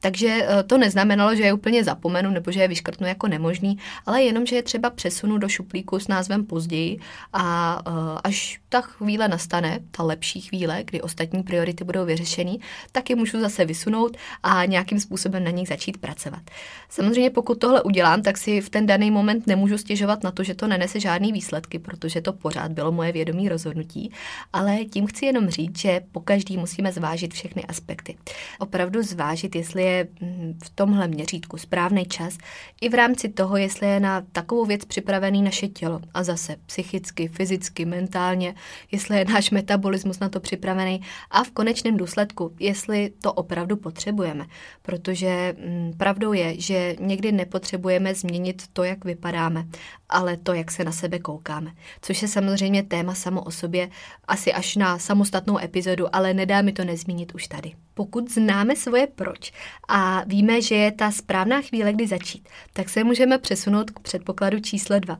Takže 0.00 0.28
eh, 0.28 0.62
to 0.62 0.78
neznamenalo, 0.78 1.34
že 1.34 1.42
je 1.42 1.52
úplně 1.52 1.84
zapomenu 1.84 2.30
nebo 2.30 2.52
že 2.52 2.60
je 2.60 2.68
vyškrtnu 2.68 3.06
jako 3.06 3.28
nemožný, 3.28 3.78
ale 4.06 4.22
jenom, 4.22 4.46
že 4.46 4.56
je 4.56 4.62
třeba 4.62 4.90
přesunu 4.90 5.38
do 5.38 5.48
šuplíku 5.48 5.98
s 5.98 6.08
názvem 6.08 6.46
později 6.46 6.98
a 7.32 7.78
eh, 7.86 7.90
až 8.24 8.60
ta 8.76 8.82
chvíle 8.82 9.28
nastane, 9.28 9.78
ta 9.90 10.02
lepší 10.02 10.40
chvíle, 10.40 10.84
kdy 10.84 11.02
ostatní 11.02 11.42
priority 11.42 11.84
budou 11.84 12.04
vyřešený, 12.04 12.60
tak 12.92 13.10
je 13.10 13.16
můžu 13.16 13.40
zase 13.40 13.64
vysunout 13.64 14.16
a 14.42 14.64
nějakým 14.64 15.00
způsobem 15.00 15.44
na 15.44 15.50
nich 15.50 15.68
začít 15.68 15.98
pracovat. 15.98 16.42
Samozřejmě 16.88 17.30
pokud 17.30 17.58
tohle 17.58 17.82
udělám, 17.82 18.22
tak 18.22 18.38
si 18.38 18.60
v 18.60 18.70
ten 18.70 18.86
daný 18.86 19.10
moment 19.10 19.46
nemůžu 19.46 19.78
stěžovat 19.78 20.22
na 20.22 20.30
to, 20.30 20.42
že 20.42 20.54
to 20.54 20.66
nenese 20.66 21.00
žádný 21.00 21.32
výsledky, 21.32 21.78
protože 21.78 22.20
to 22.20 22.32
pořád 22.32 22.72
bylo 22.72 22.92
moje 22.92 23.12
vědomí 23.12 23.48
rozhodnutí, 23.48 24.12
ale 24.52 24.84
tím 24.84 25.06
chci 25.06 25.26
jenom 25.26 25.48
říct, 25.48 25.78
že 25.78 26.00
po 26.12 26.20
každý 26.20 26.56
musíme 26.56 26.92
zvážit 26.92 27.34
všechny 27.34 27.64
aspekty. 27.64 28.16
Opravdu 28.58 29.02
zvážit, 29.02 29.56
jestli 29.56 29.82
je 29.82 30.08
mm, 30.20 30.58
v 30.64 30.70
tomhle 30.70 31.08
měřítku 31.08 31.56
správný 31.58 32.04
čas, 32.04 32.38
i 32.80 32.88
v 32.88 32.94
rámci 32.94 33.28
toho, 33.28 33.56
jestli 33.56 33.86
je 33.86 34.00
na 34.00 34.22
takovou 34.32 34.64
věc 34.64 34.84
připravený 34.84 35.42
naše 35.42 35.68
tělo 35.68 36.00
a 36.14 36.22
zase 36.22 36.56
psychicky, 36.66 37.28
fyzicky, 37.28 37.84
mentálně, 37.84 38.54
jestli 38.92 39.18
je 39.18 39.24
náš 39.24 39.50
metabolismus 39.50 40.20
na 40.20 40.28
to 40.28 40.40
připravený 40.40 41.00
a 41.30 41.44
v 41.44 41.50
konečném 41.50 41.96
důsledku, 41.96 42.54
jestli 42.60 43.12
to 43.22 43.32
opravdu 43.32 43.76
potřebujeme. 43.76 44.46
Protože 44.82 45.54
mm, 45.66 45.92
pravdou 45.96 46.32
je, 46.32 46.60
že 46.60 46.96
někdy 47.00 47.32
nepotřebujeme 47.32 48.14
změnit 48.14 48.62
to, 48.72 48.84
jak 48.84 49.04
vypadáme, 49.04 49.66
ale 50.08 50.36
to, 50.36 50.52
jak 50.52 50.70
se 50.70 50.84
na 50.84 50.92
sebe 50.92 51.18
koukáme. 51.18 51.70
Což 52.02 52.22
je 52.22 52.28
samozřejmě 52.28 52.82
téma 52.82 53.14
samo 53.14 53.42
o 53.42 53.50
sobě, 53.50 53.88
asi 54.28 54.52
až 54.52 54.76
na 54.76 54.98
samostatnou 54.98 55.58
epizodu, 55.58 56.16
ale 56.16 56.34
nedá 56.34 56.62
mi 56.62 56.72
to 56.72 56.84
nezmínit 56.84 57.34
už 57.34 57.46
tady. 57.46 57.72
Pokud 57.94 58.30
známe 58.30 58.76
svoje 58.76 59.06
proč 59.06 59.52
a 59.88 60.24
víme, 60.26 60.62
že 60.62 60.74
je 60.74 60.92
ta 60.92 61.10
správná 61.10 61.62
chvíle, 61.62 61.92
kdy 61.92 62.06
začít, 62.06 62.48
tak 62.72 62.88
se 62.88 63.04
můžeme 63.04 63.38
přesunout 63.38 63.90
k 63.90 64.00
předpokladu 64.00 64.60
číslo 64.60 64.98
dva. 64.98 65.18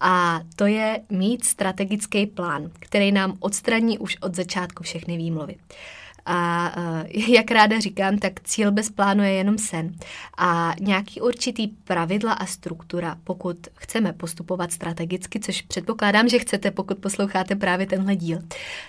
A 0.00 0.40
to 0.56 0.66
je 0.66 1.00
mít 1.10 1.44
strategický 1.44 2.26
plán, 2.26 2.70
který 2.80 3.12
nám 3.12 3.36
odstraní 3.40 3.98
už 3.98 4.16
od 4.20 4.34
začátku 4.34 4.82
všechny 4.82 5.16
výmluvy. 5.16 5.54
A 6.26 6.72
uh, 6.76 7.28
jak 7.34 7.50
ráda 7.50 7.80
říkám, 7.80 8.18
tak 8.18 8.40
cíl 8.40 8.72
bez 8.72 8.90
plánu 8.90 9.22
je 9.22 9.30
jenom 9.30 9.58
sen. 9.58 9.94
A 10.38 10.74
nějaký 10.80 11.20
určitý 11.20 11.68
pravidla 11.68 12.32
a 12.32 12.46
struktura, 12.46 13.16
pokud 13.24 13.56
chceme 13.74 14.12
postupovat 14.12 14.72
strategicky, 14.72 15.40
což 15.40 15.62
předpokládám, 15.62 16.28
že 16.28 16.38
chcete, 16.38 16.70
pokud 16.70 16.98
posloucháte 16.98 17.56
právě 17.56 17.86
tenhle 17.86 18.16
díl, 18.16 18.38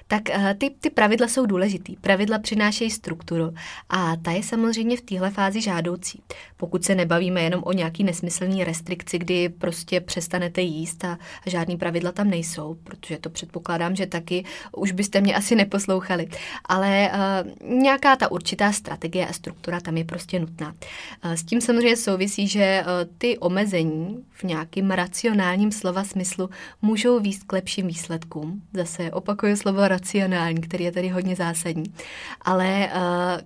tak 0.07 0.21
uh, 0.35 0.53
ty, 0.57 0.69
ty 0.69 0.89
pravidla 0.89 1.27
jsou 1.27 1.45
důležitý. 1.45 1.95
Pravidla 1.95 2.39
přinášejí 2.39 2.91
strukturu 2.91 3.53
a 3.89 4.15
ta 4.15 4.31
je 4.31 4.43
samozřejmě 4.43 4.97
v 4.97 5.01
téhle 5.01 5.31
fázi 5.31 5.61
žádoucí. 5.61 6.21
Pokud 6.57 6.85
se 6.85 6.95
nebavíme 6.95 7.41
jenom 7.41 7.63
o 7.63 7.73
nějaký 7.73 8.03
nesmyslný 8.03 8.63
restrikci, 8.63 9.19
kdy 9.19 9.49
prostě 9.49 10.01
přestanete 10.01 10.61
jíst 10.61 11.05
a 11.05 11.17
žádný 11.45 11.77
pravidla 11.77 12.11
tam 12.11 12.29
nejsou, 12.29 12.77
protože 12.83 13.17
to 13.17 13.29
předpokládám, 13.29 13.95
že 13.95 14.05
taky 14.05 14.45
už 14.75 14.91
byste 14.91 15.21
mě 15.21 15.35
asi 15.35 15.55
neposlouchali. 15.55 16.27
Ale 16.65 17.11
uh, 17.13 17.26
nějaká 17.63 18.15
ta 18.15 18.31
určitá 18.31 18.71
strategie 18.71 19.27
a 19.27 19.33
struktura 19.33 19.79
tam 19.79 19.97
je 19.97 20.03
prostě 20.03 20.39
nutná. 20.39 20.75
S 21.23 21.43
tím 21.43 21.61
samozřejmě 21.61 21.97
souvisí, 21.97 22.47
že 22.47 22.83
ty 23.17 23.37
omezení 23.37 24.25
v 24.31 24.43
nějakým 24.43 24.91
racionálním 24.91 25.71
slova 25.71 26.03
smyslu 26.03 26.49
můžou 26.81 27.19
výst 27.19 27.43
k 27.43 27.53
lepším 27.53 27.87
výsledkům. 27.87 28.61
Zase 28.73 29.11
opakuju 29.11 29.55
slovo 29.55 29.87
racionální, 29.87 30.61
který 30.61 30.83
je 30.83 30.91
tady 30.91 31.09
hodně 31.09 31.35
zásadní. 31.35 31.93
Ale 32.41 32.89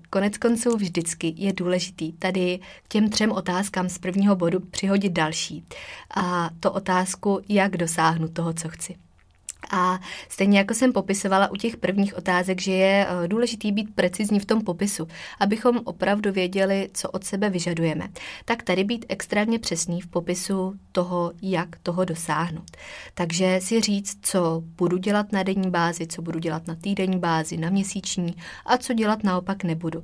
konec 0.10 0.38
konců 0.38 0.78
vždycky 0.78 1.34
je 1.38 1.54
důležitý 1.54 2.12
tady 2.14 2.60
k 2.84 2.88
těm 2.88 3.10
třem 3.10 3.32
otázkám 3.32 3.90
z 3.90 3.98
prvního 3.98 4.36
bodu 4.36 4.60
přihodit 4.60 5.14
další. 5.14 5.64
A 6.16 6.50
to 6.60 6.72
otázku, 6.72 7.42
jak 7.50 7.78
dosáhnu 7.78 8.28
toho, 8.28 8.54
co 8.54 8.70
chci. 8.70 8.96
A 9.72 10.00
stejně 10.30 10.58
jako 10.58 10.74
jsem 10.74 10.94
popisovala 10.94 11.52
u 11.52 11.56
těch 11.56 11.78
prvních 11.78 12.18
otázek, 12.18 12.62
že 12.62 12.72
je 12.72 13.08
eh, 13.10 13.28
důležitý 13.28 13.72
být 13.72 13.96
precizní 13.96 14.40
v 14.40 14.46
tom 14.46 14.62
popisu, 14.62 15.08
abychom 15.40 15.82
opravdu 15.84 16.32
věděli, 16.32 16.90
co 16.94 17.10
od 17.10 17.24
sebe 17.24 17.50
vyžadujeme, 17.50 18.08
tak 18.46 18.64
tady 18.64 18.84
být 18.84 19.06
extrémně 19.10 19.60
přesný 19.60 20.02
v 20.02 20.08
popisu 20.08 20.74
toho, 20.92 21.32
jak 21.42 21.76
toho 21.84 22.06
dosáhnout. 22.06 22.78
Takže 23.14 23.60
si 23.64 23.82
říct, 23.82 24.18
co 24.22 24.64
budu 24.78 24.98
dělat 24.98 25.32
na 25.32 25.44
denní 25.44 25.70
bázi, 25.70 26.08
co 26.08 26.22
budu 26.22 26.40
dělat 26.40 26.68
na 26.68 26.76
týdenní 26.76 27.20
bázi, 27.20 27.58
na 27.58 27.70
měsíční 27.70 28.36
a 28.66 28.78
co 28.78 28.94
dělat 28.94 29.24
naopak 29.24 29.64
nebudu. 29.64 30.04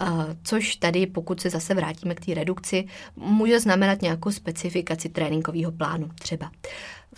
Eh, 0.00 0.06
což 0.42 0.76
tady, 0.76 1.06
pokud 1.06 1.40
se 1.40 1.50
zase 1.50 1.74
vrátíme 1.74 2.14
k 2.14 2.26
té 2.26 2.34
redukci, 2.34 2.86
může 3.16 3.60
znamenat 3.60 4.02
nějakou 4.02 4.30
specifikaci 4.30 5.08
tréninkového 5.08 5.72
plánu 5.72 6.10
třeba. 6.18 6.50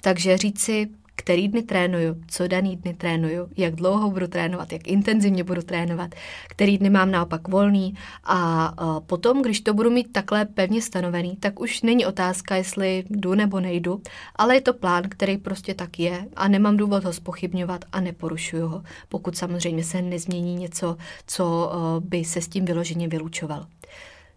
Takže 0.00 0.36
říct 0.36 0.60
si, 0.60 0.88
který 1.18 1.48
dny 1.48 1.62
trénuju, 1.62 2.16
co 2.28 2.48
daný 2.48 2.76
dny 2.76 2.94
trénuju, 2.94 3.48
jak 3.56 3.74
dlouho 3.74 4.10
budu 4.10 4.26
trénovat, 4.26 4.72
jak 4.72 4.88
intenzivně 4.88 5.44
budu 5.44 5.62
trénovat, 5.62 6.14
který 6.48 6.78
dny 6.78 6.90
mám 6.90 7.10
naopak 7.10 7.48
volný 7.48 7.94
a 8.24 8.72
potom, 9.06 9.42
když 9.42 9.60
to 9.60 9.74
budu 9.74 9.90
mít 9.90 10.12
takhle 10.12 10.44
pevně 10.44 10.82
stanovený, 10.82 11.36
tak 11.36 11.60
už 11.60 11.82
není 11.82 12.06
otázka, 12.06 12.56
jestli 12.56 13.04
jdu 13.10 13.34
nebo 13.34 13.60
nejdu, 13.60 14.02
ale 14.36 14.54
je 14.54 14.60
to 14.60 14.74
plán, 14.74 15.02
který 15.08 15.38
prostě 15.38 15.74
tak 15.74 15.98
je 15.98 16.28
a 16.36 16.48
nemám 16.48 16.76
důvod 16.76 17.04
ho 17.04 17.12
spochybňovat 17.12 17.84
a 17.92 18.00
neporušuju 18.00 18.68
ho, 18.68 18.82
pokud 19.08 19.36
samozřejmě 19.36 19.84
se 19.84 20.02
nezmění 20.02 20.54
něco, 20.54 20.96
co 21.26 21.72
by 22.00 22.24
se 22.24 22.40
s 22.40 22.48
tím 22.48 22.64
vyloženě 22.64 23.08
vylučovalo. 23.08 23.66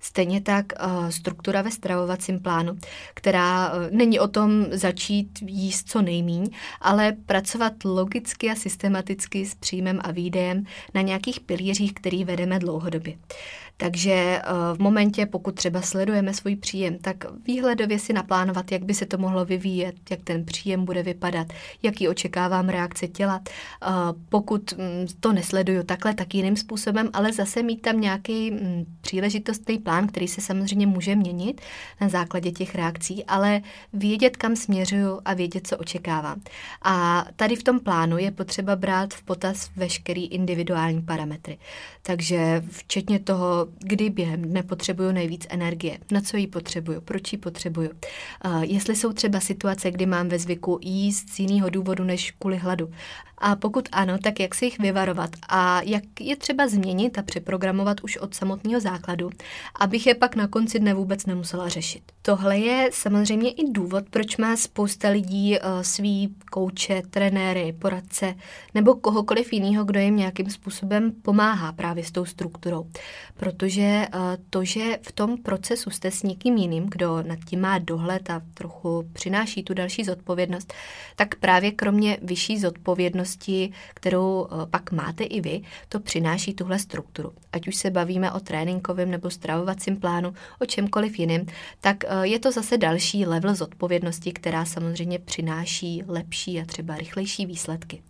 Stejně 0.01 0.41
tak 0.41 0.65
uh, 0.85 1.09
struktura 1.09 1.61
ve 1.61 1.71
stravovacím 1.71 2.39
plánu, 2.39 2.77
která 3.13 3.73
uh, 3.73 3.79
není 3.91 4.19
o 4.19 4.27
tom 4.27 4.65
začít 4.71 5.39
jíst 5.41 5.89
co 5.89 6.01
nejmíň, 6.01 6.49
ale 6.81 7.11
pracovat 7.25 7.73
logicky 7.85 8.49
a 8.49 8.55
systematicky 8.55 9.45
s 9.45 9.55
příjmem 9.55 9.99
a 10.03 10.11
výdejem 10.11 10.65
na 10.93 11.01
nějakých 11.01 11.39
pilířích, 11.39 11.93
který 11.93 12.23
vedeme 12.23 12.59
dlouhodobě. 12.59 13.13
Takže 13.81 14.11
eh, 14.11 14.41
v 14.73 14.79
momentě, 14.79 15.25
pokud 15.25 15.55
třeba 15.55 15.81
sledujeme 15.81 16.33
svůj 16.33 16.55
příjem, 16.55 16.97
tak 16.97 17.25
výhledově 17.45 17.99
si 17.99 18.13
naplánovat, 18.13 18.71
jak 18.71 18.83
by 18.83 18.93
se 18.93 19.05
to 19.05 19.17
mohlo 19.17 19.45
vyvíjet, 19.45 19.95
jak 20.09 20.19
ten 20.23 20.45
příjem 20.45 20.85
bude 20.85 21.03
vypadat, 21.03 21.47
jaký 21.83 22.07
očekávám 22.07 22.69
reakce 22.69 23.07
těla. 23.07 23.41
Eh, 23.43 23.87
pokud 24.29 24.73
mm, 24.73 25.07
to 25.19 25.33
nesleduju 25.33 25.83
takhle, 25.83 26.13
tak 26.13 26.35
jiným 26.35 26.55
způsobem, 26.55 27.09
ale 27.13 27.33
zase 27.33 27.63
mít 27.63 27.81
tam 27.81 28.01
nějaký 28.01 28.51
mm, 28.51 28.85
příležitostný 29.01 29.77
plán, 29.79 30.07
který 30.07 30.27
se 30.27 30.41
samozřejmě 30.41 30.87
může 30.87 31.15
měnit 31.15 31.61
na 32.01 32.09
základě 32.09 32.51
těch 32.51 32.75
reakcí, 32.75 33.25
ale 33.25 33.61
vědět, 33.93 34.37
kam 34.37 34.55
směřuju 34.55 35.21
a 35.25 35.33
vědět, 35.33 35.67
co 35.67 35.77
očekávám. 35.77 36.41
A 36.81 37.25
tady 37.35 37.55
v 37.55 37.63
tom 37.63 37.79
plánu 37.79 38.17
je 38.17 38.31
potřeba 38.31 38.75
brát 38.75 39.13
v 39.13 39.23
potaz 39.23 39.69
veškerý 39.75 40.27
individuální 40.27 41.01
parametry. 41.01 41.57
Takže 42.03 42.63
včetně 42.69 43.19
toho, 43.19 43.70
kdy 43.79 44.09
během 44.09 44.41
dne 44.41 44.63
potřebuju 44.63 45.11
nejvíc 45.11 45.47
energie, 45.49 45.97
na 46.11 46.21
co 46.21 46.37
ji 46.37 46.47
potřebuju, 46.47 47.01
proč 47.01 47.33
ji 47.33 47.37
potřebuju. 47.37 47.89
Uh, 48.45 48.63
jestli 48.63 48.95
jsou 48.95 49.13
třeba 49.13 49.39
situace, 49.39 49.91
kdy 49.91 50.05
mám 50.05 50.29
ve 50.29 50.39
zvyku 50.39 50.79
jíst 50.81 51.29
z 51.29 51.39
jiného 51.39 51.69
důvodu 51.69 52.03
než 52.03 52.31
kvůli 52.31 52.57
hladu. 52.57 52.91
A 53.43 53.55
pokud 53.55 53.89
ano, 53.91 54.17
tak 54.17 54.39
jak 54.39 54.55
se 54.55 54.65
jich 54.65 54.79
vyvarovat 54.79 55.29
a 55.49 55.81
jak 55.81 56.03
je 56.19 56.35
třeba 56.35 56.67
změnit 56.67 57.17
a 57.17 57.21
přeprogramovat 57.21 58.01
už 58.01 58.17
od 58.17 58.35
samotného 58.35 58.79
základu, 58.79 59.29
abych 59.79 60.07
je 60.07 60.15
pak 60.15 60.35
na 60.35 60.47
konci 60.47 60.79
dne 60.79 60.93
vůbec 60.93 61.25
nemusela 61.25 61.69
řešit. 61.69 62.03
Tohle 62.21 62.57
je 62.57 62.89
samozřejmě 62.93 63.51
i 63.51 63.71
důvod, 63.71 64.03
proč 64.09 64.37
má 64.37 64.57
spousta 64.57 65.09
lidí 65.09 65.59
uh, 65.59 65.81
svý 65.81 66.35
kouče, 66.51 67.01
trenéry, 67.09 67.73
poradce 67.79 68.35
nebo 68.73 68.95
kohokoliv 68.95 69.53
jiného, 69.53 69.85
kdo 69.85 69.99
jim 69.99 70.15
nějakým 70.15 70.49
způsobem 70.49 71.11
pomáhá 71.21 71.71
právě 71.71 72.03
s 72.03 72.11
tou 72.11 72.25
strukturou. 72.25 72.87
Protože 73.37 74.07
uh, 74.15 74.21
to, 74.49 74.63
že 74.63 74.99
v 75.01 75.11
tom 75.11 75.37
procesu 75.37 75.89
jste 75.89 76.11
s 76.11 76.23
někým 76.23 76.57
jiným, 76.57 76.85
kdo 76.89 77.23
nad 77.23 77.39
tím 77.45 77.61
má 77.61 77.79
dohled 77.79 78.29
a 78.29 78.41
trochu 78.53 79.09
přináší 79.13 79.63
tu 79.63 79.73
další 79.73 80.03
zodpovědnost, 80.03 80.73
tak 81.15 81.35
právě 81.35 81.71
kromě 81.71 82.17
vyšší 82.21 82.59
zodpovědnosti 82.59 83.30
zkušenosti, 83.31 83.71
kterou 83.93 84.47
eh, 84.47 84.65
pak 84.69 84.91
máte 84.91 85.23
i 85.23 85.41
vy, 85.41 85.61
to 85.89 85.99
přináší 85.99 86.53
tuhle 86.53 86.79
strukturu. 86.79 87.33
Ať 87.51 87.67
už 87.67 87.75
se 87.75 87.89
bavíme 87.89 88.31
o 88.31 88.39
tréninkovém 88.39 89.11
nebo 89.11 89.29
stravovacím 89.29 89.97
plánu, 89.97 90.33
o 90.59 90.65
čemkoliv 90.65 91.19
jiným, 91.19 91.45
tak 91.81 92.03
eh, 92.03 92.27
je 92.27 92.39
to 92.39 92.51
zase 92.51 92.77
další 92.77 93.25
level 93.25 93.55
zodpovědnosti, 93.55 94.31
která 94.31 94.65
samozřejmě 94.65 95.19
přináší 95.19 96.03
lepší 96.07 96.61
a 96.61 96.65
třeba 96.65 96.95
rychlejší 96.95 97.45
výsledky. 97.45 98.01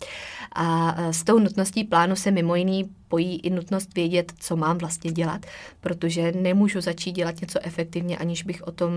A 0.56 0.96
eh, 0.98 1.14
s 1.14 1.24
tou 1.24 1.40
nutností 1.40 1.84
plánu 1.84 2.16
se 2.16 2.32
mimo 2.32 2.56
jiný 2.56 2.90
pojí 3.12 3.40
i 3.40 3.50
nutnost 3.50 3.96
vědět, 3.96 4.32
co 4.40 4.56
mám 4.56 4.78
vlastně 4.78 5.12
dělat, 5.12 5.46
protože 5.82 6.32
nemůžu 6.32 6.82
začít 6.82 7.12
dělat 7.12 7.42
něco 7.42 7.60
efektivně, 7.64 8.18
aniž 8.18 8.44
bych 8.44 8.64
o 8.64 8.72
tom 8.72 8.92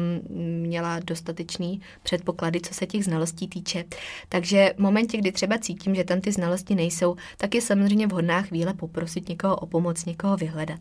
měla 0.62 1.00
dostatečný 1.00 1.80
předpoklady, 2.02 2.60
co 2.60 2.74
se 2.74 2.86
těch 2.86 3.04
znalostí 3.04 3.48
týče. 3.48 3.84
Takže 4.28 4.74
v 4.76 4.78
momentě, 4.78 5.18
kdy 5.18 5.32
třeba 5.32 5.58
cítím, 5.58 5.94
že 5.94 6.04
tam 6.04 6.20
ty 6.20 6.32
znalosti 6.32 6.74
nejsou, 6.74 7.16
tak 7.36 7.54
je 7.54 7.60
samozřejmě 7.60 8.06
vhodná 8.06 8.42
chvíle 8.42 8.74
poprosit 8.74 9.28
někoho 9.28 9.56
o 9.56 9.66
pomoc, 9.66 10.04
někoho 10.04 10.36
vyhledat. 10.36 10.80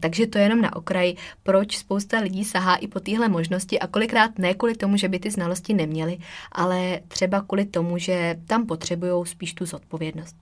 Takže 0.00 0.26
to 0.26 0.38
je 0.38 0.44
jenom 0.44 0.60
na 0.60 0.76
okraj, 0.76 1.14
proč 1.42 1.78
spousta 1.78 2.20
lidí 2.20 2.44
sahá 2.44 2.76
i 2.76 2.86
po 2.86 3.00
téhle 3.00 3.28
možnosti 3.28 3.78
a 3.78 3.86
kolikrát 3.86 4.38
ne 4.38 4.54
kvůli 4.54 4.74
tomu, 4.74 4.96
že 4.96 5.08
by 5.08 5.18
ty 5.18 5.30
znalosti 5.30 5.74
neměli, 5.74 6.18
ale 6.52 7.00
třeba 7.08 7.40
kvůli 7.40 7.64
tomu, 7.64 7.98
že 7.98 8.36
tam 8.46 8.66
potřebují 8.66 9.26
spíš 9.26 9.54
tu 9.54 9.66
zodpovědnost. 9.66 10.36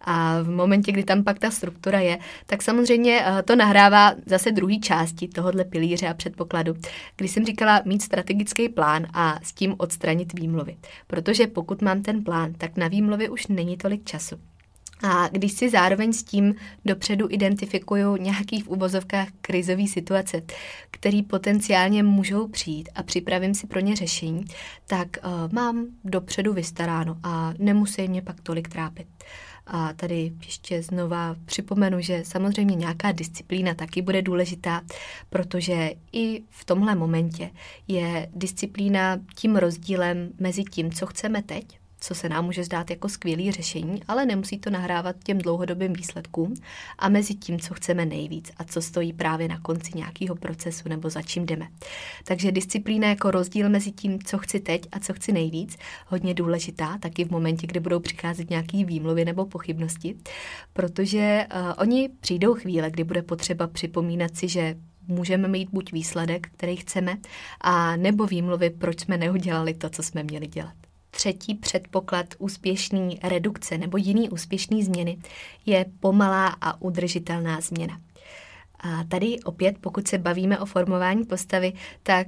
A 0.00 0.42
v 0.42 0.50
momentě, 0.50 0.92
kdy 0.92 1.04
tam 1.04 1.24
pak 1.24 1.38
ta 1.38 1.50
struktura 1.50 2.00
je, 2.00 2.18
tak 2.46 2.62
samozřejmě 2.62 3.20
eh, 3.24 3.42
to 3.42 3.56
nahrává 3.56 4.14
zase 4.26 4.50
druhý 4.50 4.80
části 4.80 5.28
tohohle 5.28 5.64
pilíře 5.64 6.08
a 6.08 6.14
předpokladu, 6.14 6.74
kdy 7.16 7.28
jsem 7.28 7.44
říkala 7.44 7.82
mít 7.84 8.02
strategický 8.02 8.68
plán 8.68 9.06
a 9.12 9.38
s 9.42 9.52
tím 9.52 9.74
odstranit 9.78 10.38
výmluvy. 10.38 10.76
Protože 11.06 11.46
pokud 11.46 11.82
mám 11.82 12.02
ten 12.02 12.24
plán, 12.24 12.52
tak 12.52 12.76
na 12.76 12.88
výmluvy 12.88 13.28
už 13.28 13.46
není 13.46 13.76
tolik 13.76 14.04
času. 14.04 14.36
A 15.02 15.28
když 15.28 15.52
si 15.52 15.70
zároveň 15.70 16.12
s 16.12 16.22
tím 16.22 16.54
dopředu 16.84 17.26
identifikuju 17.30 18.16
nějaký 18.16 18.60
v 18.60 18.68
uvozovkách 18.68 19.28
krizové 19.40 19.86
situace, 19.86 20.42
které 20.90 21.20
potenciálně 21.28 22.02
můžou 22.02 22.48
přijít 22.48 22.88
a 22.94 23.02
připravím 23.02 23.54
si 23.54 23.66
pro 23.66 23.80
ně 23.80 23.96
řešení, 23.96 24.44
tak 24.86 25.08
uh, 25.24 25.52
mám 25.52 25.86
dopředu 26.04 26.52
vystaráno 26.52 27.16
a 27.22 27.54
nemusí 27.58 28.08
mě 28.08 28.22
pak 28.22 28.40
tolik 28.40 28.68
trápit. 28.68 29.06
A 29.72 29.92
tady 29.92 30.32
ještě 30.46 30.82
znova 30.82 31.36
připomenu, 31.44 32.00
že 32.00 32.22
samozřejmě 32.24 32.74
nějaká 32.74 33.12
disciplína 33.12 33.74
taky 33.74 34.02
bude 34.02 34.22
důležitá, 34.22 34.82
protože 35.30 35.92
i 36.12 36.42
v 36.50 36.64
tomhle 36.64 36.94
momentě 36.94 37.50
je 37.88 38.30
disciplína 38.34 39.18
tím 39.36 39.56
rozdílem 39.56 40.30
mezi 40.38 40.64
tím, 40.64 40.92
co 40.92 41.06
chceme 41.06 41.42
teď 41.42 41.79
co 42.00 42.14
se 42.14 42.28
nám 42.28 42.44
může 42.44 42.64
zdát 42.64 42.90
jako 42.90 43.08
skvělý 43.08 43.52
řešení, 43.52 44.02
ale 44.08 44.26
nemusí 44.26 44.58
to 44.58 44.70
nahrávat 44.70 45.16
těm 45.24 45.38
dlouhodobým 45.38 45.92
výsledkům 45.92 46.54
a 46.98 47.08
mezi 47.08 47.34
tím, 47.34 47.60
co 47.60 47.74
chceme 47.74 48.06
nejvíc 48.06 48.52
a 48.56 48.64
co 48.64 48.82
stojí 48.82 49.12
právě 49.12 49.48
na 49.48 49.60
konci 49.60 49.90
nějakého 49.94 50.36
procesu 50.36 50.88
nebo 50.88 51.10
za 51.10 51.22
čím 51.22 51.46
jdeme. 51.46 51.68
Takže 52.24 52.52
disciplína 52.52 53.08
jako 53.08 53.30
rozdíl 53.30 53.68
mezi 53.68 53.92
tím, 53.92 54.22
co 54.22 54.38
chci 54.38 54.60
teď 54.60 54.82
a 54.92 55.00
co 55.00 55.12
chci 55.12 55.32
nejvíc, 55.32 55.76
hodně 56.06 56.34
důležitá, 56.34 56.98
taky 56.98 57.24
v 57.24 57.30
momentě, 57.30 57.66
kdy 57.66 57.80
budou 57.80 58.00
přicházet 58.00 58.50
nějaké 58.50 58.84
výmluvy 58.84 59.24
nebo 59.24 59.46
pochybnosti, 59.46 60.16
protože 60.72 61.46
uh, 61.54 61.72
oni 61.78 62.10
přijdou 62.20 62.54
chvíle, 62.54 62.90
kdy 62.90 63.04
bude 63.04 63.22
potřeba 63.22 63.66
připomínat 63.66 64.36
si, 64.36 64.48
že 64.48 64.76
můžeme 65.06 65.48
mít 65.48 65.68
buď 65.72 65.92
výsledek, 65.92 66.48
který 66.48 66.76
chceme, 66.76 67.16
a 67.60 67.96
nebo 67.96 68.26
výmluvy, 68.26 68.70
proč 68.70 69.00
jsme 69.00 69.16
neudělali 69.16 69.74
to, 69.74 69.90
co 69.90 70.02
jsme 70.02 70.22
měli 70.22 70.46
dělat. 70.46 70.89
Třetí 71.10 71.54
předpoklad 71.54 72.26
úspěšný 72.38 73.18
redukce 73.22 73.78
nebo 73.78 73.96
jiný 73.96 74.30
úspěšný 74.30 74.84
změny 74.84 75.18
je 75.66 75.86
pomalá 76.00 76.48
a 76.60 76.82
udržitelná 76.82 77.60
změna. 77.60 78.00
A 78.80 79.04
tady 79.04 79.40
opět, 79.40 79.76
pokud 79.80 80.08
se 80.08 80.18
bavíme 80.18 80.58
o 80.58 80.66
formování 80.66 81.24
postavy, 81.24 81.72
tak 82.02 82.26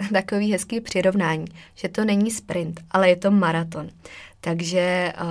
uh, 0.00 0.08
takový 0.12 0.52
hezký 0.52 0.80
přirovnání, 0.80 1.46
že 1.74 1.88
to 1.88 2.04
není 2.04 2.30
sprint, 2.30 2.80
ale 2.90 3.08
je 3.08 3.16
to 3.16 3.30
maraton. 3.30 3.90
Takže 4.40 5.12
uh, 5.20 5.26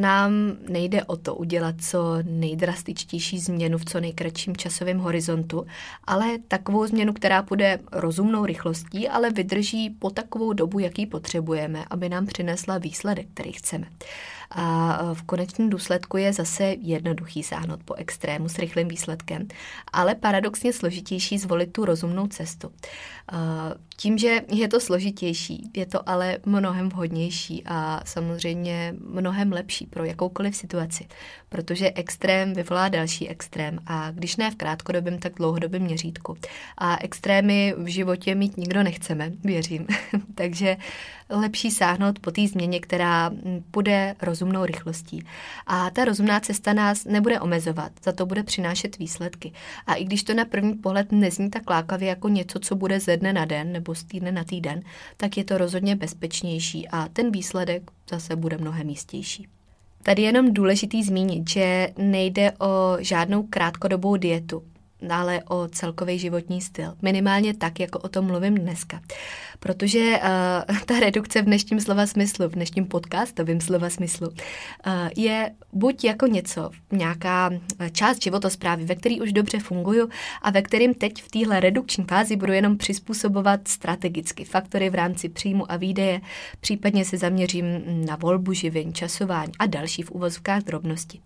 nám 0.00 0.32
nejde 0.68 1.04
o 1.04 1.16
to 1.16 1.34
udělat 1.34 1.74
co 1.80 2.18
nejdrastičtější 2.22 3.38
změnu 3.38 3.78
v 3.78 3.84
co 3.84 4.00
nejkratším 4.00 4.56
časovém 4.56 4.98
horizontu, 4.98 5.66
ale 6.04 6.38
takovou 6.48 6.86
změnu, 6.86 7.12
která 7.12 7.42
půjde 7.42 7.78
rozumnou 7.92 8.44
rychlostí, 8.44 9.08
ale 9.08 9.30
vydrží 9.30 9.90
po 9.90 10.10
takovou 10.10 10.52
dobu, 10.52 10.78
jaký 10.78 11.06
potřebujeme, 11.06 11.84
aby 11.90 12.08
nám 12.08 12.26
přinesla 12.26 12.78
výsledek, 12.78 13.26
který 13.34 13.52
chceme. 13.52 13.86
A 14.50 14.98
v 15.14 15.22
konečném 15.22 15.70
důsledku 15.70 16.16
je 16.16 16.32
zase 16.32 16.64
jednoduchý 16.64 17.42
sáhnout 17.42 17.80
po 17.84 17.94
extrému 17.94 18.48
s 18.48 18.58
rychlým 18.58 18.88
výsledkem, 18.88 19.48
ale 19.92 20.14
paradoxně 20.14 20.72
složitější 20.72 21.38
zvolit 21.38 21.72
tu 21.72 21.84
rozumnou 21.84 22.26
cestu. 22.26 22.72
Tím, 23.96 24.18
že 24.18 24.40
je 24.48 24.68
to 24.68 24.80
složitější, 24.80 25.70
je 25.76 25.86
to 25.86 26.08
ale 26.08 26.38
mnohem 26.46 26.88
vhodnější 26.88 27.62
a 27.66 28.00
samozřejmě 28.04 28.94
mnohem 29.06 29.52
lepší 29.52 29.86
pro 29.86 30.04
jakoukoliv 30.04 30.56
situaci, 30.56 31.06
protože 31.48 31.92
extrém 31.94 32.52
vyvolá 32.52 32.88
další 32.88 33.28
extrém 33.28 33.78
a 33.86 34.10
když 34.10 34.36
ne 34.36 34.50
v 34.50 34.54
krátkodobém, 34.54 35.18
tak 35.18 35.32
dlouhodobém 35.34 35.82
měřítku. 35.82 36.36
A 36.78 36.96
extrémy 37.00 37.74
v 37.78 37.86
životě 37.86 38.34
mít 38.34 38.56
nikdo 38.56 38.82
nechceme, 38.82 39.32
věřím. 39.44 39.86
Takže 40.34 40.76
lepší 41.30 41.70
sáhnout 41.70 42.18
po 42.18 42.30
té 42.30 42.48
změně, 42.48 42.80
která 42.80 43.30
půjde 43.70 44.14
rozumnou 44.40 44.64
rychlostí. 44.64 45.24
A 45.66 45.90
ta 45.90 46.04
rozumná 46.04 46.40
cesta 46.40 46.72
nás 46.72 47.04
nebude 47.04 47.40
omezovat, 47.40 47.92
za 48.04 48.12
to 48.12 48.26
bude 48.26 48.42
přinášet 48.42 48.98
výsledky. 48.98 49.52
A 49.86 49.94
i 49.94 50.04
když 50.04 50.22
to 50.22 50.34
na 50.34 50.44
první 50.44 50.74
pohled 50.74 51.12
nezní 51.12 51.50
tak 51.50 51.70
lákavě 51.70 52.08
jako 52.08 52.28
něco, 52.28 52.58
co 52.58 52.76
bude 52.76 53.00
ze 53.00 53.16
dne 53.16 53.32
na 53.32 53.44
den 53.44 53.72
nebo 53.72 53.94
z 53.94 54.04
týdne 54.04 54.32
na 54.32 54.44
týden, 54.44 54.80
tak 55.16 55.36
je 55.36 55.44
to 55.44 55.58
rozhodně 55.58 55.96
bezpečnější 55.96 56.88
a 56.88 57.08
ten 57.08 57.32
výsledek 57.32 57.90
zase 58.10 58.36
bude 58.36 58.58
mnohem 58.58 58.88
jistější. 58.88 59.48
Tady 60.02 60.22
je 60.22 60.28
jenom 60.28 60.54
důležitý 60.54 61.02
zmínit, 61.02 61.50
že 61.50 61.88
nejde 61.98 62.52
o 62.52 62.96
žádnou 63.00 63.42
krátkodobou 63.42 64.16
dietu 64.16 64.62
ale 65.08 65.42
o 65.48 65.68
celkový 65.68 66.18
životní 66.18 66.60
styl. 66.60 66.94
Minimálně 67.02 67.54
tak, 67.54 67.80
jako 67.80 67.98
o 67.98 68.08
tom 68.08 68.24
mluvím 68.24 68.54
dneska. 68.54 69.00
Protože 69.60 70.18
uh, 70.70 70.78
ta 70.78 71.00
redukce 71.00 71.42
v 71.42 71.44
dnešním 71.44 71.80
slova 71.80 72.06
smyslu, 72.06 72.48
v 72.48 72.52
dnešním 72.52 72.86
podcastovém 72.86 73.60
slova 73.60 73.90
smyslu, 73.90 74.28
uh, 74.28 74.34
je 75.16 75.50
buď 75.72 76.04
jako 76.04 76.26
něco, 76.26 76.70
nějaká 76.92 77.50
část 77.92 78.22
životosprávy, 78.22 78.84
ve 78.84 78.94
který 78.94 79.20
už 79.20 79.32
dobře 79.32 79.58
funguju 79.58 80.08
a 80.42 80.50
ve 80.50 80.62
kterým 80.62 80.94
teď 80.94 81.22
v 81.22 81.30
téhle 81.30 81.60
redukční 81.60 82.04
fázi 82.04 82.36
budu 82.36 82.52
jenom 82.52 82.76
přizpůsobovat 82.76 83.68
strategicky 83.68 84.44
faktory 84.44 84.90
v 84.90 84.94
rámci 84.94 85.28
příjmu 85.28 85.72
a 85.72 85.76
výdeje, 85.76 86.20
případně 86.60 87.04
se 87.04 87.18
zaměřím 87.18 87.64
na 88.06 88.16
volbu 88.16 88.52
živin, 88.52 88.94
časování 88.94 89.52
a 89.58 89.66
další 89.66 90.02
v 90.02 90.10
uvozovkách 90.10 90.62
drobnosti. 90.62 91.20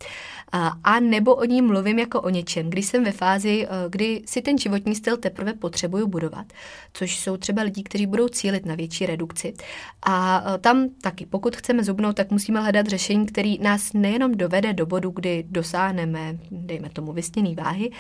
Uh, 0.55 0.69
a 0.85 1.01
nebo 1.01 1.35
o 1.35 1.45
ní 1.45 1.63
mluvím 1.63 1.99
jako 1.99 2.21
o 2.21 2.31
něčem, 2.31 2.71
když 2.71 2.87
jsem 2.87 3.05
ve 3.05 3.13
fázi, 3.13 3.64
Eh, 3.65 3.69
kdy 3.89 4.23
si 4.27 4.43
ten 4.43 4.59
životní 4.59 4.95
styl 4.95 5.17
teprve 5.17 5.53
potřebuju 5.53 6.07
budovat, 6.07 6.47
což 6.93 7.19
jsou 7.19 7.37
třeba 7.37 7.63
lidi, 7.63 7.83
kteří 7.83 8.07
budou 8.07 8.29
cílit 8.29 8.67
na 8.67 8.75
větší 8.75 9.07
redukci. 9.07 9.55
A 10.03 10.45
eh, 10.47 10.59
tam 10.59 10.89
taky, 11.03 11.27
pokud 11.27 11.57
chceme 11.57 11.85
zubnout, 11.85 12.17
tak 12.17 12.31
musíme 12.31 12.61
hledat 12.61 12.87
řešení, 12.87 13.27
který 13.27 13.59
nás 13.59 13.93
nejenom 13.93 14.33
dovede 14.33 14.73
do 14.73 14.87
bodu, 14.87 15.11
kdy 15.11 15.45
dosáhneme, 15.49 16.39
dejme 16.51 16.91
tomu, 16.91 17.13
vysněný 17.13 17.55
váhy, 17.55 17.91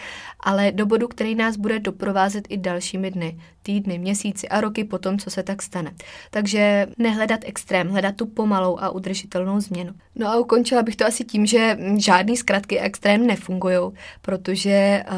ale 0.40 0.72
do 0.72 0.86
bodu, 0.86 1.08
který 1.08 1.34
nás 1.34 1.56
bude 1.56 1.78
doprovázet 1.78 2.44
i 2.48 2.56
dalšími 2.56 3.10
dny, 3.10 3.38
týdny, 3.62 3.98
měsíci 3.98 4.48
a 4.48 4.60
roky 4.60 4.84
po 4.84 4.98
tom, 4.98 5.18
co 5.18 5.30
se 5.30 5.42
tak 5.42 5.62
stane. 5.62 5.94
Takže 6.30 6.86
nehledat 6.98 7.40
extrém, 7.44 7.88
hledat 7.88 8.16
tu 8.16 8.26
pomalou 8.26 8.80
a 8.80 8.90
udržitelnou 8.90 9.60
změnu. 9.60 9.92
No 10.14 10.28
a 10.28 10.36
ukončila 10.36 10.82
bych 10.82 10.96
to 10.96 11.06
asi 11.06 11.24
tím, 11.24 11.46
že 11.46 11.78
žádný 11.96 12.36
zkratky 12.36 12.80
extrém 12.80 13.26
nefungují, 13.26 13.92
protože 14.22 15.04
uh, 15.08 15.14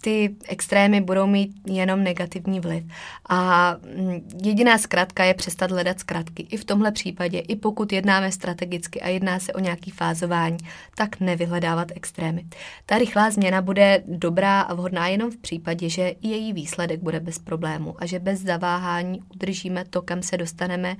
ty 0.00 0.36
extrémy 0.48 1.00
budou 1.00 1.26
mít 1.26 1.50
jenom 1.66 2.02
negativní 2.02 2.60
vliv. 2.60 2.84
A 3.28 3.70
mm, 3.96 4.28
jediná 4.44 4.78
zkratka 4.78 5.24
je 5.24 5.34
přestat 5.34 5.70
hledat 5.70 6.00
zkratky. 6.00 6.46
I 6.50 6.56
v 6.56 6.64
tomhle 6.64 6.92
případě, 6.92 7.38
i 7.38 7.56
pokud 7.56 7.92
jednáme 7.92 8.32
strategicky 8.32 9.00
a 9.00 9.08
jedná 9.08 9.38
se 9.38 9.52
o 9.52 9.60
nějaký 9.60 9.90
fázování, 9.90 10.58
tak 10.94 11.20
nevyhledávat 11.20 11.88
extrémy. 11.94 12.44
Ta 12.86 12.98
rychlá 12.98 13.30
změna 13.30 13.62
bude 13.62 14.02
dobrá 14.06 14.60
a 14.60 14.74
vhodná 14.74 15.08
jenom 15.08 15.30
v 15.30 15.36
případě, 15.36 15.88
že 15.88 16.14
její 16.22 16.52
výsledek 16.52 17.00
bude 17.00 17.20
bez 17.20 17.38
problému 17.38 17.94
a 17.98 18.06
že 18.06 18.18
bez 18.18 18.40
zaváhání 18.40 19.20
udržíme 19.34 19.84
to, 19.84 20.02
kam 20.02 20.22
se 20.22 20.36
dostaneme 20.36 20.96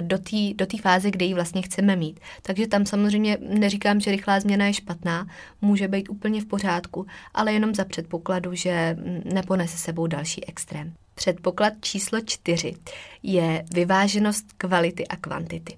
do 0.00 0.18
té 0.18 0.54
do 0.54 0.66
fáze, 0.82 1.10
kde 1.10 1.24
ji 1.24 1.34
vlastně 1.34 1.62
chceme 1.62 1.96
mít. 1.96 2.20
Takže 2.42 2.66
tam 2.66 2.86
samozřejmě 2.86 3.38
neříkám, 3.40 4.00
že 4.00 4.10
rychlá 4.10 4.40
změna 4.40 4.66
je 4.66 4.74
špatná, 4.74 5.26
může 5.60 5.88
být 5.88 6.08
úplně 6.08 6.40
v 6.40 6.46
pořádku, 6.46 7.06
ale 7.34 7.52
jenom 7.52 7.74
za 7.74 7.84
předpokladu, 7.84 8.54
že 8.54 8.96
neponese 9.24 9.78
sebou 9.78 10.06
další 10.06 10.44
extrém. 10.48 10.92
Předpoklad 11.14 11.72
číslo 11.80 12.20
čtyři 12.20 12.74
je 13.22 13.64
vyváženost 13.74 14.46
kvality 14.58 15.06
a 15.06 15.16
kvantity. 15.16 15.76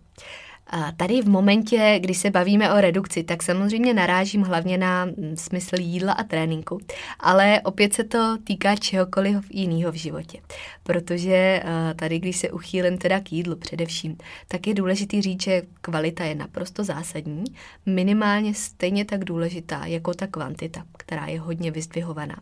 A 0.72 0.92
tady 0.92 1.22
v 1.22 1.28
momentě, 1.28 1.98
kdy 2.00 2.14
se 2.14 2.30
bavíme 2.30 2.72
o 2.72 2.80
redukci, 2.80 3.22
tak 3.22 3.42
samozřejmě 3.42 3.94
narážím 3.94 4.42
hlavně 4.42 4.78
na 4.78 5.04
mm, 5.04 5.36
smysl 5.36 5.74
jídla 5.78 6.12
a 6.12 6.22
tréninku, 6.22 6.78
ale 7.20 7.60
opět 7.64 7.94
se 7.94 8.04
to 8.04 8.38
týká 8.44 8.76
čehokoliv 8.76 9.36
jiného 9.50 9.92
v 9.92 9.94
životě. 9.94 10.40
Protože 10.82 11.34
eh, 11.34 11.94
tady, 11.94 12.18
když 12.18 12.36
se 12.36 12.50
uchýlím 12.50 12.98
teda 12.98 13.20
k 13.20 13.32
jídlu 13.32 13.56
především, 13.56 14.16
tak 14.48 14.66
je 14.66 14.74
důležitý 14.74 15.22
říct, 15.22 15.42
že 15.42 15.62
kvalita 15.80 16.24
je 16.24 16.34
naprosto 16.34 16.84
zásadní, 16.84 17.44
minimálně 17.86 18.54
stejně 18.54 19.04
tak 19.04 19.24
důležitá 19.24 19.86
jako 19.86 20.14
ta 20.14 20.26
kvantita, 20.26 20.84
která 20.98 21.26
je 21.26 21.40
hodně 21.40 21.70
vyzdvihovaná. 21.70 22.36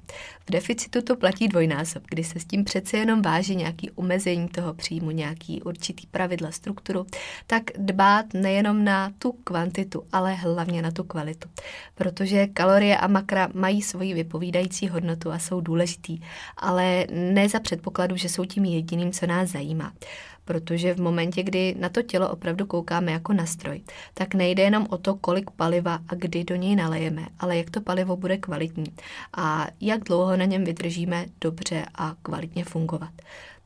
V 0.49 0.51
deficitu 0.51 1.03
to 1.03 1.17
platí 1.17 1.49
dvojnásob, 1.49 2.03
kdy 2.11 2.25
se 2.25 2.41
s 2.41 2.45
tím 2.45 2.65
přece 2.65 2.97
jenom 2.97 3.23
váží 3.23 3.57
nějaký 3.57 3.91
omezení 3.91 4.49
toho 4.49 4.75
příjmu, 4.75 5.11
nějaký 5.11 5.63
určitý 5.63 6.07
pravidla, 6.07 6.51
strukturu, 6.51 7.07
tak 7.47 7.63
dbá 7.79 8.18
dbát 8.23 8.43
nejenom 8.43 8.85
na 8.85 9.13
tu 9.19 9.33
kvantitu, 9.33 10.05
ale 10.13 10.35
hlavně 10.35 10.83
na 10.83 10.91
tu 10.91 11.05
kvalitu. 11.05 11.49
Protože 11.95 12.47
kalorie 12.47 12.97
a 12.97 13.07
makra 13.07 13.49
mají 13.55 13.83
svoji 13.83 14.15
vypovídající 14.15 14.89
hodnotu 14.89 15.31
a 15.31 15.39
jsou 15.39 15.61
důležitý, 15.61 16.21
ale 16.57 17.07
ne 17.11 17.49
za 17.49 17.61
předpokladu, 17.61 18.17
že 18.17 18.29
jsou 18.29 18.45
tím 18.45 18.65
jediným, 18.65 19.13
co 19.13 19.27
nás 19.27 19.51
zajímá 19.51 19.93
protože 20.45 20.95
v 20.95 21.01
momentě, 21.01 21.43
kdy 21.43 21.75
na 21.79 21.89
to 21.89 22.03
tělo 22.03 22.31
opravdu 22.31 22.67
koukáme 22.67 23.13
jako 23.13 23.33
na 23.33 23.47
stroj, 23.47 23.81
tak 24.15 24.35
nejde 24.35 24.63
jenom 24.63 24.87
o 24.91 24.99
to, 24.99 25.15
kolik 25.15 25.51
paliva 25.51 25.99
a 26.09 26.15
kdy 26.15 26.45
do 26.45 26.57
něj 26.57 26.77
nalejeme, 26.77 27.27
ale 27.39 27.57
jak 27.57 27.71
to 27.71 27.81
palivo 27.81 28.17
bude 28.17 28.37
kvalitní 28.37 28.93
a 29.37 29.67
jak 29.81 30.05
dlouho 30.05 30.37
na 30.37 30.45
něm 30.45 30.65
vydržíme 30.65 31.27
dobře 31.41 31.85
a 31.95 32.15
kvalitně 32.23 32.65
fungovat. 32.65 33.13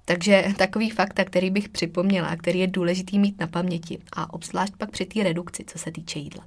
Takže 0.04 0.44
takový 0.58 0.90
fakta, 0.90 1.24
který 1.24 1.50
bych 1.50 1.68
připomněla, 1.68 2.36
který 2.36 2.58
je 2.58 2.66
důležitý 2.66 3.18
mít 3.18 3.40
na 3.40 3.46
paměti 3.46 3.98
a 4.12 4.34
obzvlášť 4.34 4.76
pak 4.76 4.90
při 4.90 5.04
té 5.04 5.22
redukci, 5.22 5.64
co 5.66 5.78
se 5.78 5.92
týče 5.92 6.18
jídla. 6.18 6.44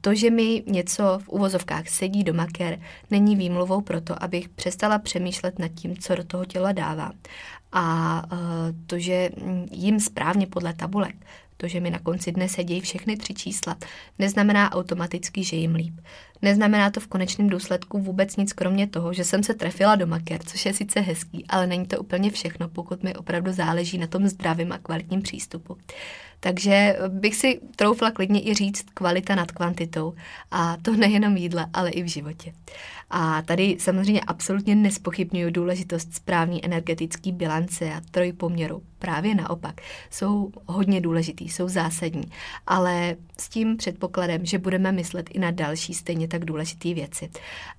To, 0.00 0.14
že 0.14 0.30
mi 0.30 0.62
něco 0.66 1.18
v 1.24 1.28
uvozovkách 1.28 1.88
sedí 1.88 2.24
do 2.24 2.34
maker, 2.34 2.80
není 3.10 3.36
výmluvou 3.36 3.80
pro 3.80 4.00
to, 4.00 4.22
abych 4.22 4.48
přestala 4.48 4.98
přemýšlet 4.98 5.58
nad 5.58 5.68
tím, 5.68 5.96
co 5.96 6.14
do 6.14 6.24
toho 6.24 6.44
těla 6.44 6.72
dává. 6.72 7.12
A 7.72 8.22
to, 8.86 8.98
že 8.98 9.30
jim 9.70 10.00
správně 10.00 10.46
podle 10.46 10.74
tabulek, 10.74 11.16
to, 11.62 11.68
že 11.68 11.80
mi 11.80 11.90
na 11.90 11.98
konci 11.98 12.32
dne 12.32 12.48
sedí 12.48 12.80
všechny 12.80 13.16
tři 13.16 13.34
čísla, 13.34 13.76
neznamená 14.18 14.72
automaticky, 14.72 15.44
že 15.44 15.56
jim 15.56 15.74
líp. 15.74 15.94
Neznamená 16.42 16.90
to 16.90 17.00
v 17.00 17.06
konečném 17.06 17.48
důsledku 17.48 17.98
vůbec 17.98 18.36
nic 18.36 18.52
kromě 18.52 18.86
toho, 18.86 19.12
že 19.12 19.24
jsem 19.24 19.42
se 19.42 19.54
trefila 19.54 19.96
do 19.96 20.06
maker, 20.06 20.42
což 20.42 20.66
je 20.66 20.74
sice 20.74 21.00
hezký, 21.00 21.44
ale 21.48 21.66
není 21.66 21.86
to 21.86 21.98
úplně 21.98 22.30
všechno, 22.30 22.68
pokud 22.68 23.02
mi 23.02 23.14
opravdu 23.14 23.52
záleží 23.52 23.98
na 23.98 24.06
tom 24.06 24.28
zdravém 24.28 24.72
a 24.72 24.78
kvalitním 24.78 25.22
přístupu. 25.22 25.76
Takže 26.40 26.96
bych 27.08 27.36
si 27.36 27.60
troufla 27.76 28.10
klidně 28.10 28.48
i 28.48 28.54
říct 28.54 28.86
kvalita 28.94 29.34
nad 29.34 29.52
kvantitou. 29.52 30.14
A 30.50 30.76
to 30.82 30.96
nejenom 30.96 31.36
jídla, 31.36 31.70
ale 31.72 31.90
i 31.90 32.02
v 32.02 32.06
životě. 32.06 32.52
A 33.10 33.42
tady 33.42 33.76
samozřejmě 33.78 34.20
absolutně 34.20 34.74
nespochybnuju 34.74 35.50
důležitost 35.50 36.14
správní 36.14 36.64
energetické 36.64 37.32
bilance 37.32 37.92
a 37.92 38.00
trojpoměru. 38.10 38.82
Právě 39.02 39.34
naopak. 39.34 39.80
Jsou 40.10 40.50
hodně 40.66 41.00
důležitý, 41.00 41.48
jsou 41.48 41.68
zásadní. 41.68 42.24
Ale 42.66 43.16
s 43.38 43.48
tím 43.48 43.76
předpokladem, 43.76 44.46
že 44.46 44.58
budeme 44.58 44.92
myslet 44.92 45.30
i 45.30 45.38
na 45.38 45.50
další 45.50 45.94
stejně 45.94 46.28
tak 46.28 46.44
důležité 46.44 46.94
věci. 46.94 47.30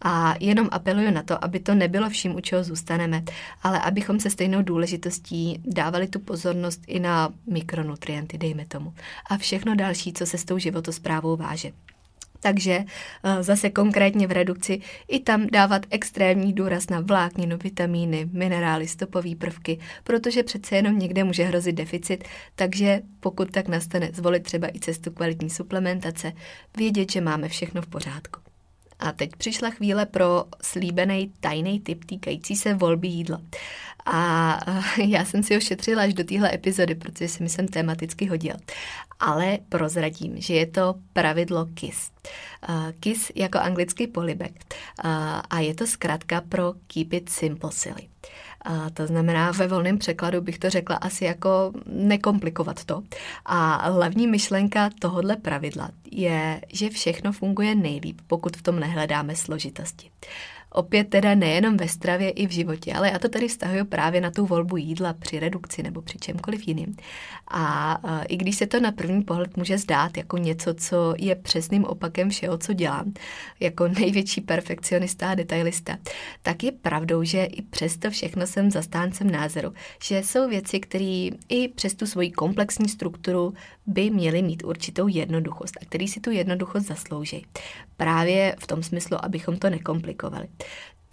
A 0.01 0.36
jenom 0.39 0.69
apeluju 0.71 1.12
na 1.12 1.23
to, 1.23 1.43
aby 1.43 1.59
to 1.59 1.75
nebylo 1.75 2.09
vším, 2.09 2.36
u 2.36 2.39
čeho 2.39 2.63
zůstaneme, 2.63 3.23
ale 3.63 3.79
abychom 3.79 4.19
se 4.19 4.29
stejnou 4.29 4.62
důležitostí 4.62 5.62
dávali 5.65 6.07
tu 6.07 6.19
pozornost 6.19 6.81
i 6.88 6.99
na 6.99 7.29
mikronutrienty, 7.51 8.38
dejme 8.38 8.65
tomu. 8.65 8.93
A 9.29 9.38
všechno 9.38 9.75
další, 9.75 10.13
co 10.13 10.25
se 10.25 10.38
s 10.38 10.45
tou 10.45 10.57
životosprávou 10.57 11.36
váže. 11.36 11.71
Takže 12.43 12.84
eh, 13.23 13.43
zase 13.43 13.69
konkrétně 13.69 14.27
v 14.27 14.32
redukci 14.32 14.82
i 15.08 15.19
tam 15.19 15.47
dávat 15.51 15.86
extrémní 15.89 16.53
důraz 16.53 16.89
na 16.89 16.99
vlákninu, 16.99 17.58
vitamíny, 17.63 18.29
minerály, 18.32 18.88
stopové 18.88 19.36
prvky, 19.36 19.79
protože 20.03 20.43
přece 20.43 20.75
jenom 20.75 20.99
někde 20.99 21.23
může 21.23 21.43
hrozit 21.43 21.75
deficit, 21.75 22.23
takže 22.56 23.01
pokud 23.19 23.51
tak 23.51 23.67
nastane, 23.67 24.10
zvolit 24.13 24.43
třeba 24.43 24.67
i 24.75 24.79
cestu 24.79 25.12
kvalitní 25.12 25.49
suplementace, 25.49 26.34
vědět, 26.77 27.12
že 27.12 27.21
máme 27.21 27.49
všechno 27.49 27.82
v 27.82 27.88
pořádku. 27.88 28.52
A 29.03 29.11
teď 29.11 29.35
přišla 29.35 29.69
chvíle 29.69 30.05
pro 30.05 30.45
slíbený 30.61 31.31
tajný 31.39 31.79
tip 31.79 32.05
týkající 32.05 32.55
se 32.55 32.73
volby 32.73 33.07
jídla. 33.07 33.41
A 34.05 34.59
eh, 34.67 35.03
já 35.03 35.25
jsem 35.25 35.43
si 35.43 35.55
ho 35.55 35.61
šetřila 35.61 36.03
až 36.03 36.13
do 36.13 36.23
téhle 36.23 36.53
epizody, 36.53 36.95
protože 36.95 37.27
si 37.27 37.43
mi 37.43 37.49
sem 37.49 37.67
tematicky 37.67 38.25
hodil. 38.25 38.55
Ale 39.19 39.57
prozradím, 39.69 40.41
že 40.41 40.53
je 40.53 40.65
to 40.65 40.95
pravidlo 41.13 41.65
KISS. 41.65 42.11
Uh, 42.69 42.91
KISS 42.99 43.31
jako 43.35 43.59
anglický 43.59 44.07
polibek. 44.07 44.51
Uh, 45.05 45.11
a 45.49 45.59
je 45.59 45.75
to 45.75 45.87
zkrátka 45.87 46.41
pro 46.41 46.73
Keep 46.87 47.13
It 47.13 47.29
Simple 47.29 47.71
Silly. 47.71 48.07
A 48.63 48.89
to 48.89 49.08
znamená, 49.08 49.52
ve 49.52 49.67
volném 49.67 49.97
překladu 49.97 50.41
bych 50.41 50.60
to 50.60 50.69
řekla 50.69 50.95
asi 50.95 51.26
jako 51.26 51.71
nekomplikovat 51.86 52.84
to. 52.86 53.04
A 53.45 53.89
hlavní 53.89 54.28
myšlenka 54.28 54.89
tohohle 54.99 55.36
pravidla 55.36 55.89
je, 56.12 56.62
že 56.73 56.89
všechno 56.89 57.32
funguje 57.32 57.76
nejlíp, 57.76 58.21
pokud 58.28 58.58
v 58.58 58.62
tom 58.62 58.80
nehledáme 58.80 59.36
složitosti. 59.36 60.10
Opět 60.73 61.09
teda 61.09 61.36
nejenom 61.36 61.77
ve 61.77 61.88
stravě, 61.88 62.29
i 62.29 62.47
v 62.47 62.51
životě, 62.51 62.93
ale 62.93 63.09
já 63.09 63.19
to 63.19 63.29
tady 63.29 63.47
vztahuju 63.47 63.86
právě 63.86 64.21
na 64.21 64.31
tu 64.31 64.45
volbu 64.45 64.77
jídla 64.77 65.13
při 65.13 65.39
redukci 65.39 65.83
nebo 65.83 66.01
při 66.01 66.17
čemkoliv 66.17 66.67
jiným. 66.67 66.95
A 67.51 67.99
i 68.27 68.38
když 68.38 68.55
se 68.55 68.67
to 68.67 68.79
na 68.79 68.91
první 68.91 69.21
pohled 69.21 69.57
může 69.57 69.77
zdát 69.77 70.17
jako 70.17 70.38
něco, 70.38 70.73
co 70.73 71.13
je 71.17 71.36
přesným 71.36 71.83
opakem 71.83 72.29
všeho, 72.29 72.57
co 72.57 72.73
dělám, 72.73 73.13
jako 73.59 73.88
největší 73.88 74.41
perfekcionista 74.41 75.31
a 75.31 75.36
detailista, 75.36 75.97
tak 76.41 76.63
je 76.63 76.71
pravdou, 76.71 77.23
že 77.23 77.43
i 77.43 77.62
přesto 77.62 78.09
všechno 78.09 78.47
jsem 78.47 78.71
zastáncem 78.71 79.31
názoru, 79.31 79.73
že 80.03 80.23
jsou 80.23 80.49
věci, 80.49 80.79
které 80.79 81.29
i 81.49 81.67
přes 81.75 81.93
tu 81.93 82.05
svoji 82.05 82.31
komplexní 82.31 82.89
strukturu 82.89 83.53
by 83.85 84.09
měly 84.09 84.41
mít 84.41 84.63
určitou 84.63 85.07
jednoduchost 85.07 85.77
a 85.81 85.85
který 85.85 86.07
si 86.07 86.19
tu 86.19 86.31
jednoduchost 86.31 86.87
zaslouží. 86.87 87.45
Právě 87.97 88.55
v 88.59 88.67
tom 88.67 88.83
smyslu, 88.83 89.25
abychom 89.25 89.57
to 89.57 89.69
nekomplikovali. 89.69 90.47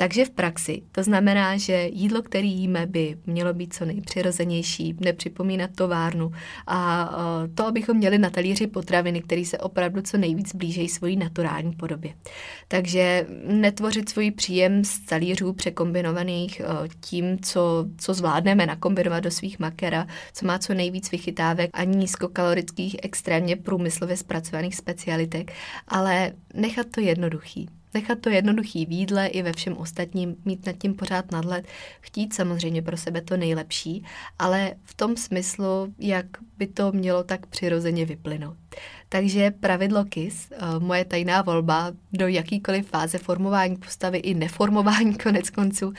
Takže 0.01 0.25
v 0.25 0.31
praxi 0.31 0.83
to 0.93 1.03
znamená, 1.03 1.57
že 1.57 1.89
jídlo, 1.93 2.23
které 2.23 2.47
jíme, 2.47 2.87
by 2.87 3.17
mělo 3.27 3.55
být 3.55 3.75
co 3.75 3.85
nejpřirozenější, 3.85 4.97
nepřipomínat 5.01 5.71
továrnu 5.77 6.33
a 6.67 7.11
to, 7.55 7.67
abychom 7.67 7.97
měli 7.97 8.19
na 8.19 8.31
talíři 8.31 8.67
potraviny, 8.67 9.23
které 9.23 9.45
se 9.45 9.59
opravdu 9.59 10.03
co 10.03 10.19
nejvíc 10.19 10.55
blížejí 10.55 10.89
svojí 10.89 11.17
naturální 11.17 11.73
podobě. 11.73 12.15
Takže 12.69 13.27
netvořit 13.47 14.09
svůj 14.09 14.31
příjem 14.31 14.85
z 14.85 14.99
talířů 14.99 15.53
překombinovaných 15.53 16.63
tím, 17.01 17.39
co, 17.43 17.87
co 17.99 18.15
zvládneme 18.15 18.67
nakombinovat 18.67 19.25
do 19.25 19.31
svých 19.31 19.59
makera, 19.59 20.07
co 20.33 20.47
má 20.47 20.59
co 20.59 20.75
nejvíc 20.75 21.11
vychytávek 21.11 21.71
a 21.73 21.85
nízkokalorických, 21.85 22.97
extrémně 23.03 23.57
průmyslově 23.57 24.17
zpracovaných 24.17 24.77
specialitek, 24.77 25.53
ale 25.89 26.33
nechat 26.55 26.87
to 26.91 27.01
jednoduchý 27.01 27.69
Nechat 27.94 28.20
to 28.20 28.31
jednoduchý 28.31 28.87
v 28.87 28.92
jídle 28.92 29.26
i 29.26 29.42
ve 29.42 29.53
všem 29.53 29.76
ostatním, 29.76 30.37
mít 30.44 30.66
nad 30.66 30.76
tím 30.79 30.94
pořád 30.94 31.33
nadhled, 31.33 31.66
chtít 32.00 32.35
samozřejmě 32.35 32.83
pro 32.83 32.96
sebe 32.96 33.20
to 33.20 33.37
nejlepší, 33.37 34.05
ale 34.38 34.74
v 34.83 34.94
tom 34.94 35.16
smyslu, 35.16 35.94
jak 35.98 36.26
by 36.59 36.66
to 36.66 36.92
mělo 36.92 37.24
tak 37.24 37.46
přirozeně 37.46 38.05
vyplynout. 38.05 38.60
Takže 39.12 39.50
pravidlo 39.50 40.04
KIS, 40.04 40.48
eh, 40.52 40.56
moje 40.78 41.04
tajná 41.04 41.42
volba 41.42 41.92
do 42.12 42.28
jakýkoliv 42.28 42.88
fáze 42.88 43.18
formování 43.18 43.76
postavy 43.76 44.18
i 44.18 44.35
neformování 44.35 45.14
konec 45.22 45.50
konců, 45.50 45.92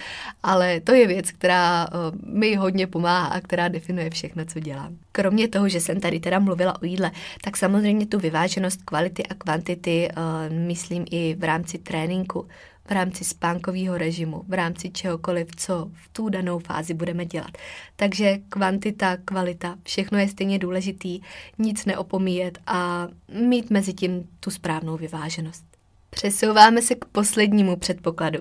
ale 0.43 0.79
to 0.79 0.93
je 0.93 1.07
věc, 1.07 1.31
která 1.31 1.87
eh, 1.87 1.91
mi 2.23 2.55
hodně 2.55 2.87
pomáhá 2.87 3.27
a 3.27 3.41
která 3.41 3.67
definuje 3.67 4.09
všechno, 4.09 4.45
co 4.45 4.59
dělám. 4.59 4.97
Kromě 5.11 5.47
toho, 5.47 5.69
že 5.69 5.79
jsem 5.79 5.99
tady 5.99 6.19
teda 6.19 6.39
mluvila 6.39 6.81
o 6.81 6.85
jídle, 6.85 7.11
tak 7.43 7.57
samozřejmě 7.57 8.05
tu 8.05 8.19
vyváženost 8.19 8.81
kvality 8.85 9.23
a 9.27 9.33
kvantity 9.33 10.09
eh, 10.09 10.13
myslím 10.49 11.05
i 11.11 11.35
v 11.39 11.43
rámci 11.43 11.77
tréninku 11.77 12.47
v 12.87 12.91
rámci 12.91 13.23
spánkového 13.23 13.97
režimu, 13.97 14.43
v 14.47 14.53
rámci 14.53 14.89
čehokoliv, 14.89 15.47
co 15.55 15.91
v 15.93 16.09
tu 16.11 16.29
danou 16.29 16.59
fázi 16.59 16.93
budeme 16.93 17.25
dělat. 17.25 17.51
Takže 17.95 18.37
kvantita, 18.49 19.17
kvalita, 19.25 19.77
všechno 19.83 20.17
je 20.17 20.27
stejně 20.27 20.59
důležitý, 20.59 21.21
nic 21.57 21.85
neopomíjet 21.85 22.59
a 22.67 23.07
mít 23.47 23.69
mezi 23.69 23.93
tím 23.93 24.29
tu 24.39 24.51
správnou 24.51 24.97
vyváženost. 24.97 25.65
Přesouváme 26.09 26.81
se 26.81 26.95
k 26.95 27.05
poslednímu 27.05 27.75
předpokladu 27.75 28.39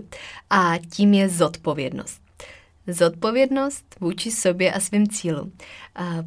a 0.51 0.73
tím 0.91 1.15
je 1.15 1.29
zodpovědnost. 1.29 2.30
Zodpovědnost 2.91 3.97
vůči 4.01 4.31
sobě 4.31 4.73
a 4.73 4.81
svým 4.81 5.09
cílům. 5.09 5.53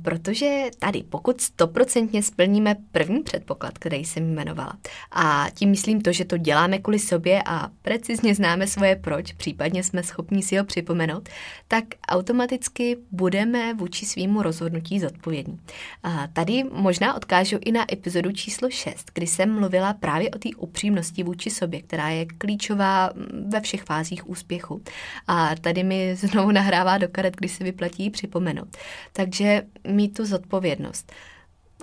Protože 0.02 0.66
tady, 0.80 1.04
pokud 1.04 1.42
stoprocentně 1.42 2.24
splníme 2.24 2.76
první 2.92 3.24
předpoklad, 3.24 3.78
který 3.78 4.06
jsem 4.06 4.32
jmenovala, 4.32 4.78
a 5.12 5.48
tím 5.54 5.70
myslím 5.70 6.02
to, 6.02 6.12
že 6.12 6.26
to 6.26 6.38
děláme 6.38 6.80
kvůli 6.80 7.00
sobě 7.00 7.42
a 7.46 7.70
precizně 7.82 8.36
známe 8.36 8.68
svoje 8.68 8.96
proč, 8.96 9.34
případně 9.34 9.84
jsme 9.84 10.04
schopni 10.04 10.44
si 10.44 10.58
ho 10.58 10.64
připomenout, 10.64 11.30
tak 11.68 11.84
automaticky 12.08 12.98
budeme 13.12 13.74
vůči 13.74 14.06
svýmu 14.06 14.42
rozhodnutí 14.42 15.00
zodpovědní. 15.00 15.60
A 16.04 16.28
tady 16.28 16.64
možná 16.72 17.14
odkážu 17.14 17.58
i 17.62 17.72
na 17.72 17.94
epizodu 17.94 18.32
číslo 18.32 18.70
6, 18.70 19.12
kdy 19.14 19.28
jsem 19.28 19.60
mluvila 19.60 19.94
právě 19.94 20.30
o 20.30 20.38
té 20.38 20.50
upřímnosti 20.58 21.24
vůči 21.24 21.50
sobě, 21.50 21.82
která 21.82 22.10
je 22.10 22.26
klíčová 22.26 23.10
ve 23.48 23.62
všech 23.62 23.84
fázích 23.84 24.30
úspěchu. 24.30 24.82
A 25.28 25.56
tady 25.56 25.84
mi 25.84 26.16
znovu 26.16 26.52
nahrává 26.54 26.98
do 26.98 27.08
karet, 27.08 27.36
kdy 27.36 27.50
se 27.50 27.64
vyplatí 27.64 28.10
připomenout. 28.10 28.78
Takže 29.14 29.62
mít 29.88 30.14
tu 30.14 30.26
zodpovědnost, 30.26 31.12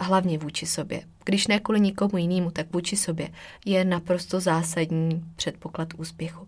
hlavně 0.01 0.39
vůči 0.39 0.67
sobě 0.67 1.03
když 1.25 1.47
ne 1.47 1.61
kvůli 1.61 1.81
nikomu 1.81 2.19
jinému, 2.19 2.51
tak 2.51 2.73
vůči 2.73 2.97
sobě, 2.97 3.29
je 3.67 3.85
naprosto 3.85 4.41
zásadní 4.41 5.25
předpoklad 5.37 5.89
úspěchu. 5.97 6.47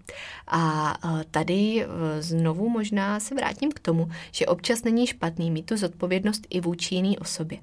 A 0.49 0.95
tady 1.31 1.85
e, 1.85 1.87
znovu 2.23 2.69
možná 2.69 3.21
se 3.21 3.35
vrátím 3.35 3.73
k 3.73 3.81
tomu, 3.81 4.09
že 4.33 4.47
občas 4.47 4.85
není 4.85 5.07
špatný 5.07 5.51
mít 5.51 5.67
tu 5.67 5.77
zodpovědnost 5.77 6.47
i 6.51 6.61
vůči 6.61 6.95
jiný 6.95 7.19
osobě. 7.19 7.59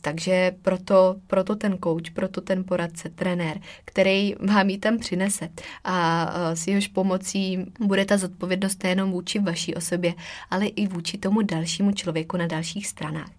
Takže 0.00 0.52
proto, 0.62 1.16
proto 1.26 1.56
ten 1.56 1.78
coach, 1.84 2.10
proto 2.14 2.40
ten 2.40 2.64
poradce, 2.64 3.08
trenér, 3.08 3.60
který 3.84 4.34
vám 4.40 4.70
ji 4.70 4.78
tam 4.78 4.98
přinese 4.98 5.48
a 5.84 6.30
s 6.54 6.66
jehož 6.66 6.88
pomocí 6.88 7.66
bude 7.80 8.04
ta 8.04 8.16
zodpovědnost 8.16 8.82
nejenom 8.82 9.12
vůči 9.12 9.38
vaší 9.38 9.74
osobě, 9.74 10.14
ale 10.50 10.66
i 10.66 10.86
vůči 10.86 11.18
tomu 11.18 11.42
dalšímu 11.42 11.92
člověku 11.92 12.36
na 12.36 12.46
dalších 12.46 12.86
stranách. 12.86 13.30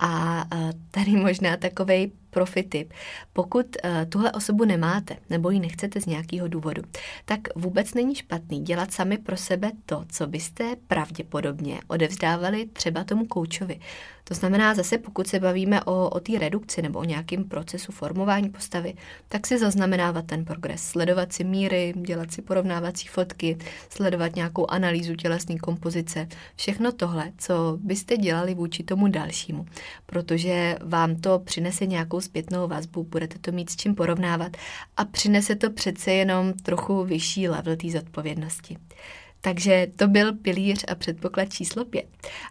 A 0.00 0.44
tady 0.90 1.10
možná 1.10 1.56
takovej 1.56 2.10
profitip. 2.32 2.92
Pokud 3.32 3.66
uh, 3.66 3.90
tuhle 4.08 4.32
osobu 4.32 4.64
nemáte 4.64 5.16
nebo 5.30 5.50
ji 5.50 5.60
nechcete 5.60 6.00
z 6.00 6.06
nějakého 6.06 6.48
důvodu, 6.48 6.82
tak 7.24 7.40
vůbec 7.56 7.94
není 7.94 8.14
špatný 8.14 8.60
dělat 8.60 8.92
sami 8.92 9.18
pro 9.18 9.36
sebe 9.36 9.70
to, 9.86 10.04
co 10.08 10.26
byste 10.26 10.76
pravděpodobně 10.86 11.80
odevzdávali 11.88 12.66
třeba 12.66 13.04
tomu 13.04 13.26
koučovi. 13.26 13.80
To 14.24 14.34
znamená 14.34 14.74
zase, 14.74 14.98
pokud 14.98 15.26
se 15.26 15.40
bavíme 15.40 15.84
o, 15.84 16.08
o 16.08 16.20
té 16.20 16.38
redukci 16.38 16.82
nebo 16.82 16.98
o 16.98 17.04
nějakém 17.04 17.44
procesu 17.44 17.92
formování 17.92 18.50
postavy, 18.50 18.94
tak 19.28 19.46
si 19.46 19.58
zaznamenávat 19.58 20.26
ten 20.26 20.44
progres, 20.44 20.82
sledovat 20.82 21.32
si 21.32 21.44
míry, 21.44 21.94
dělat 21.96 22.32
si 22.32 22.42
porovnávací 22.42 23.08
fotky, 23.08 23.58
sledovat 23.88 24.36
nějakou 24.36 24.70
analýzu 24.70 25.14
tělesné 25.14 25.56
kompozice, 25.56 26.28
všechno 26.56 26.92
tohle, 26.92 27.32
co 27.38 27.78
byste 27.80 28.16
dělali 28.16 28.54
vůči 28.54 28.82
tomu 28.82 29.08
dalšímu, 29.08 29.66
protože 30.06 30.76
vám 30.84 31.16
to 31.16 31.38
přinese 31.38 31.86
nějakou 31.86 32.20
zpětnou 32.20 32.68
vazbu, 32.68 33.04
budete 33.04 33.38
to 33.38 33.52
mít 33.52 33.70
s 33.70 33.76
čím 33.76 33.94
porovnávat 33.94 34.56
a 34.96 35.04
přinese 35.04 35.54
to 35.54 35.70
přece 35.70 36.12
jenom 36.12 36.52
trochu 36.52 37.04
vyšší 37.04 37.48
level 37.48 37.76
té 37.76 37.90
zodpovědnosti. 37.90 38.76
Takže 39.44 39.86
to 39.96 40.08
byl 40.08 40.32
pilíř 40.32 40.84
a 40.88 40.94
předpoklad 40.94 41.52
číslo 41.52 41.84
pět. 41.84 42.06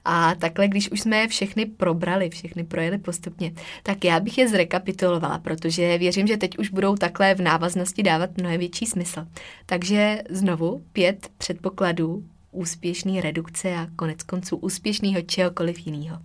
A 0.05 0.35
takhle, 0.35 0.67
když 0.67 0.91
už 0.91 1.01
jsme 1.01 1.27
všechny 1.27 1.65
probrali, 1.65 2.29
všechny 2.29 2.63
projeli 2.63 2.97
postupně, 2.97 3.53
tak 3.83 4.05
já 4.05 4.19
bych 4.19 4.37
je 4.37 4.47
zrekapitulovala, 4.47 5.39
protože 5.39 5.97
věřím, 5.97 6.27
že 6.27 6.37
teď 6.37 6.57
už 6.57 6.69
budou 6.69 6.95
takhle 6.95 7.35
v 7.35 7.41
návaznosti 7.41 8.03
dávat 8.03 8.37
mnohem 8.37 8.59
větší 8.59 8.85
smysl. 8.85 9.27
Takže 9.65 10.21
znovu 10.29 10.83
pět 10.93 11.29
předpokladů 11.37 12.23
úspěšný 12.51 13.21
redukce 13.21 13.75
a 13.75 13.87
konec 13.95 14.23
konců 14.23 14.57
úspěšného 14.57 15.21
čehokoliv 15.21 15.87
jiného. 15.87 16.17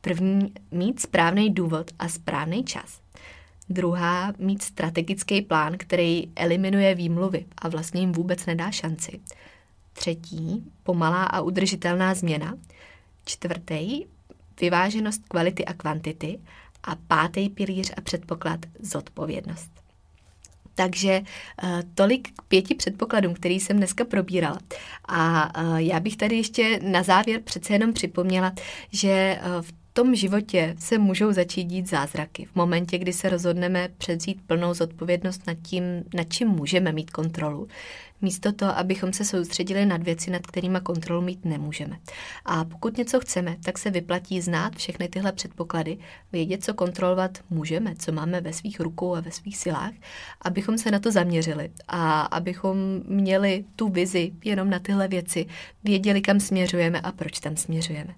První, 0.00 0.52
mít 0.70 1.00
správný 1.00 1.50
důvod 1.50 1.90
a 1.98 2.08
správný 2.08 2.64
čas. 2.64 3.00
Druhá, 3.68 4.32
mít 4.38 4.62
strategický 4.62 5.42
plán, 5.42 5.74
který 5.76 6.32
eliminuje 6.36 6.94
výmluvy 6.94 7.44
a 7.58 7.68
vlastně 7.68 8.00
jim 8.00 8.12
vůbec 8.12 8.46
nedá 8.46 8.70
šanci. 8.70 9.20
Třetí, 9.92 10.72
pomalá 10.82 11.24
a 11.24 11.40
udržitelná 11.40 12.14
změna. 12.14 12.54
Čtvrtý, 13.24 14.04
vyváženost 14.60 15.22
kvality 15.28 15.64
a 15.64 15.72
kvantity. 15.72 16.38
A 16.84 16.96
pátý 16.96 17.48
pilíř 17.48 17.92
a 17.96 18.00
předpoklad 18.00 18.60
zodpovědnost. 18.80 19.70
Takže 20.74 21.20
uh, 21.20 21.70
tolik 21.94 22.28
k 22.32 22.42
pěti 22.42 22.74
předpokladům, 22.74 23.34
který 23.34 23.60
jsem 23.60 23.76
dneska 23.76 24.04
probírala. 24.04 24.58
A 25.08 25.52
uh, 25.62 25.76
já 25.76 26.00
bych 26.00 26.16
tady 26.16 26.36
ještě 26.36 26.80
na 26.82 27.02
závěr 27.02 27.40
přece 27.42 27.72
jenom 27.72 27.92
připomněla, 27.92 28.52
že 28.90 29.40
uh, 29.40 29.62
v 29.62 29.72
tom 29.92 30.14
životě 30.14 30.74
se 30.78 30.98
můžou 30.98 31.32
začít 31.32 31.64
dít 31.64 31.88
zázraky. 31.88 32.44
V 32.44 32.54
momentě, 32.54 32.98
kdy 32.98 33.12
se 33.12 33.28
rozhodneme 33.28 33.88
předzít 33.98 34.46
plnou 34.46 34.74
zodpovědnost 34.74 35.46
nad 35.46 35.56
tím, 35.62 35.82
nad 36.14 36.24
čím 36.32 36.48
můžeme 36.48 36.92
mít 36.92 37.10
kontrolu, 37.10 37.68
místo 38.22 38.52
toho, 38.52 38.78
abychom 38.78 39.12
se 39.12 39.24
soustředili 39.24 39.86
nad 39.86 40.02
věci, 40.02 40.30
nad 40.30 40.46
kterými 40.46 40.78
kontrolu 40.82 41.22
mít 41.22 41.44
nemůžeme. 41.44 41.98
A 42.44 42.64
pokud 42.64 42.98
něco 42.98 43.20
chceme, 43.20 43.56
tak 43.64 43.78
se 43.78 43.90
vyplatí 43.90 44.40
znát 44.40 44.76
všechny 44.76 45.08
tyhle 45.08 45.32
předpoklady, 45.32 45.98
vědět, 46.32 46.64
co 46.64 46.74
kontrolovat 46.74 47.38
můžeme, 47.50 47.94
co 47.98 48.12
máme 48.12 48.40
ve 48.40 48.52
svých 48.52 48.80
rukou 48.80 49.14
a 49.14 49.20
ve 49.20 49.30
svých 49.30 49.56
silách, 49.56 49.92
abychom 50.40 50.78
se 50.78 50.90
na 50.90 50.98
to 50.98 51.10
zaměřili 51.10 51.70
a 51.88 52.20
abychom 52.20 52.76
měli 53.04 53.64
tu 53.76 53.88
vizi 53.88 54.32
jenom 54.44 54.70
na 54.70 54.78
tyhle 54.78 55.08
věci, 55.08 55.46
věděli, 55.84 56.20
kam 56.20 56.40
směřujeme 56.40 57.00
a 57.00 57.12
proč 57.12 57.40
tam 57.40 57.56
směřujeme. 57.56 58.14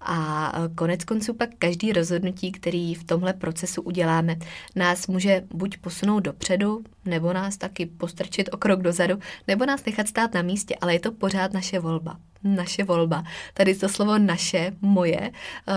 A 0.00 0.52
konec 0.74 1.04
konců 1.04 1.34
pak 1.34 1.50
každý 1.58 1.92
rozhodnutí, 1.92 2.52
který 2.52 2.94
v 2.94 3.04
tomhle 3.04 3.32
procesu 3.32 3.82
uděláme, 3.82 4.36
nás 4.76 5.06
může 5.06 5.42
buď 5.54 5.78
posunout 5.78 6.20
dopředu, 6.20 6.84
nebo 7.04 7.32
nás 7.32 7.56
taky 7.56 7.86
postrčit 7.86 8.48
o 8.52 8.56
krok 8.56 8.82
dozadu, 8.82 9.18
nebo 9.48 9.66
nás 9.66 9.84
nechat 9.84 10.08
stát 10.08 10.34
na 10.34 10.42
místě, 10.42 10.76
ale 10.80 10.92
je 10.92 11.00
to 11.00 11.12
pořád 11.12 11.52
naše 11.52 11.78
volba. 11.78 12.16
Naše 12.44 12.84
volba. 12.84 13.24
Tady 13.54 13.74
to 13.74 13.88
slovo 13.88 14.18
naše, 14.18 14.72
moje, 14.80 15.20
uh, 15.20 15.74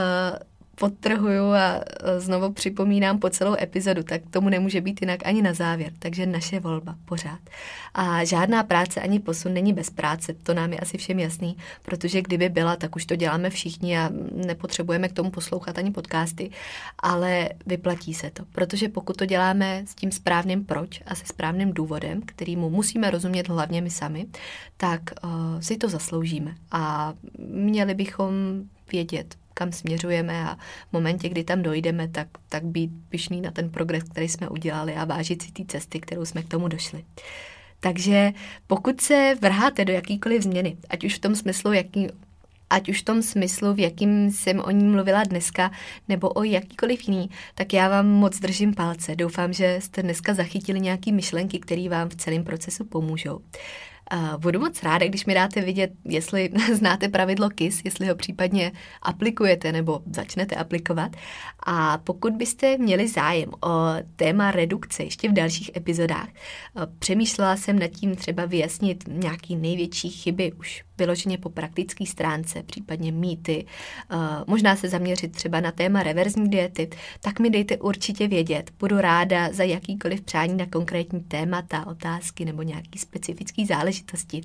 podtrhuju 0.84 1.43
a 1.43 1.80
znovu 2.17 2.54
připomínám 2.54 3.19
po 3.19 3.30
celou 3.30 3.56
epizodu, 3.60 4.04
tak 4.04 4.22
tomu 4.30 4.50
nemůže 4.50 4.82
být 4.82 5.02
jinak 5.02 5.19
ani 5.26 5.41
na 5.41 5.54
závěr. 5.54 5.91
Takže 6.00 6.26
naše 6.26 6.60
volba 6.60 6.96
pořád. 7.06 7.39
A 7.93 8.24
žádná 8.24 8.63
práce 8.63 9.02
ani 9.02 9.19
posun 9.19 9.54
není 9.54 9.74
bez 9.74 9.89
práce, 9.89 10.34
to 10.34 10.54
nám 10.54 10.74
je 10.74 10.80
asi 10.80 10.98
všem 10.98 11.19
jasný, 11.19 11.58
protože 11.82 12.22
kdyby 12.22 12.50
byla, 12.50 12.76
tak 12.76 12.96
už 12.96 13.06
to 13.06 13.15
děláme 13.15 13.50
všichni 13.50 14.00
a 14.00 14.10
nepotřebujeme 14.46 15.10
k 15.10 15.13
tomu 15.13 15.32
poslouchat 15.32 15.78
ani 15.78 15.91
podcasty, 15.91 16.52
ale 17.00 17.50
vyplatí 17.65 18.13
se 18.13 18.30
to, 18.30 18.43
protože 18.52 18.89
pokud 18.89 19.17
to 19.17 19.26
děláme 19.26 19.84
s 19.88 19.96
tím 19.96 20.12
správným 20.12 20.65
proč 20.65 21.02
a 21.06 21.15
se 21.15 21.26
správným 21.26 21.74
důvodem, 21.74 22.22
kterýmu 22.22 22.69
musíme 22.69 23.12
rozumět 23.12 23.48
hlavně 23.48 23.82
my 23.82 23.89
sami, 23.89 24.26
tak 24.78 25.02
uh, 25.24 25.32
si 25.60 25.78
to 25.78 25.89
zasloužíme 25.89 26.56
a 26.72 27.13
měli 27.50 27.93
bychom 27.93 28.34
vědět, 28.91 29.36
kam 29.54 29.72
směřujeme 29.72 30.50
a 30.50 30.56
v 30.89 30.94
momentě, 30.94 31.30
kdy 31.30 31.44
tam 31.44 31.62
dojdeme, 31.62 32.08
tak, 32.08 32.28
tak 32.50 32.63
být 32.63 32.92
pišný 33.10 33.42
na 33.42 33.52
ten 33.52 33.70
progres, 33.70 34.04
který 34.04 34.30
jsme 34.30 34.50
udělali 34.50 34.96
a 34.96 35.06
vážit 35.06 35.42
si 35.42 35.52
té 35.52 35.63
cesty, 35.68 36.00
kterou 36.00 36.26
jsme 36.26 36.44
k 36.44 36.48
tomu 36.48 36.68
došli. 36.68 37.04
Takže 37.80 38.32
pokud 38.68 39.02
se 39.02 39.36
vrháte 39.42 39.86
do 39.86 39.94
jakýkoliv 39.94 40.44
změny, 40.44 40.78
ať 40.89 41.04
už 41.04 41.16
v 41.16 41.20
tom 41.20 41.36
smyslu, 41.36 41.74
jaký, 41.74 42.08
ať 42.70 42.89
už 42.89 43.02
v 43.02 43.06
tom 43.06 43.22
smyslu, 43.22 43.74
v 43.74 43.80
jakým 43.80 44.32
jsem 44.32 44.60
o 44.60 44.72
ní 44.72 44.84
mluvila 44.84 45.24
dneska, 45.24 45.72
nebo 46.10 46.30
o 46.30 46.44
jakýkoliv 46.44 47.08
jiný, 47.08 47.30
tak 47.56 47.74
já 47.74 47.89
vám 47.89 48.08
moc 48.08 48.39
držím 48.39 48.74
palce. 48.74 49.16
Doufám, 49.16 49.54
že 49.54 49.78
jste 49.82 50.04
dneska 50.04 50.34
zachytili 50.34 50.80
nějaké 50.80 51.12
myšlenky, 51.12 51.60
které 51.60 51.89
vám 51.89 52.10
v 52.10 52.16
celém 52.16 52.44
procesu 52.44 52.86
pomůžou. 52.86 53.39
Budu 54.38 54.60
moc 54.60 54.84
ráda, 54.84 55.08
když 55.08 55.26
mi 55.26 55.34
dáte 55.34 55.62
vidět, 55.62 55.91
jestli 56.06 56.49
znáte 56.73 57.10
pravidlo 57.10 57.49
KISS, 57.49 57.82
jestli 57.86 58.08
ho 58.08 58.15
případně 58.15 58.71
aplikujete 59.02 59.71
nebo 59.71 60.02
začnete 60.12 60.56
aplikovat. 60.56 61.15
A 61.65 61.97
pokud 61.97 62.34
byste 62.34 62.78
měli 62.78 63.08
zájem 63.08 63.49
o 63.63 63.69
téma 64.15 64.52
redukce 64.52 65.04
ještě 65.04 65.30
v 65.30 65.34
dalších 65.34 65.71
epizodách, 65.76 66.28
přemýšlela 66.99 67.56
jsem 67.56 67.80
nad 67.80 67.88
tím 67.88 68.15
třeba 68.15 68.45
vyjasnit 68.45 69.04
nějaký 69.08 69.56
největší 69.56 70.10
chyby 70.10 70.52
už 70.52 70.84
vyloženě 70.97 71.38
po 71.38 71.49
praktické 71.49 72.06
stránce, 72.06 72.63
případně 72.63 73.12
mýty, 73.12 73.65
možná 74.47 74.76
se 74.76 74.89
zaměřit 74.89 75.32
třeba 75.32 75.60
na 75.60 75.71
téma 75.71 76.04
reverzní 76.04 76.49
diety, 76.49 76.89
tak 77.21 77.39
mi 77.39 77.49
dejte 77.49 77.78
určitě 77.78 78.28
vědět. 78.28 78.71
Budu 78.80 78.97
ráda 78.97 79.54
za 79.54 79.63
jakýkoliv 79.63 80.21
přání 80.21 80.58
na 80.58 80.65
konkrétní 80.65 81.19
témata, 81.19 81.88
otázky 81.88 82.45
nebo 82.45 82.62
nějaký 82.62 82.99
specifický 82.99 83.65
záležitosti, 84.04 84.42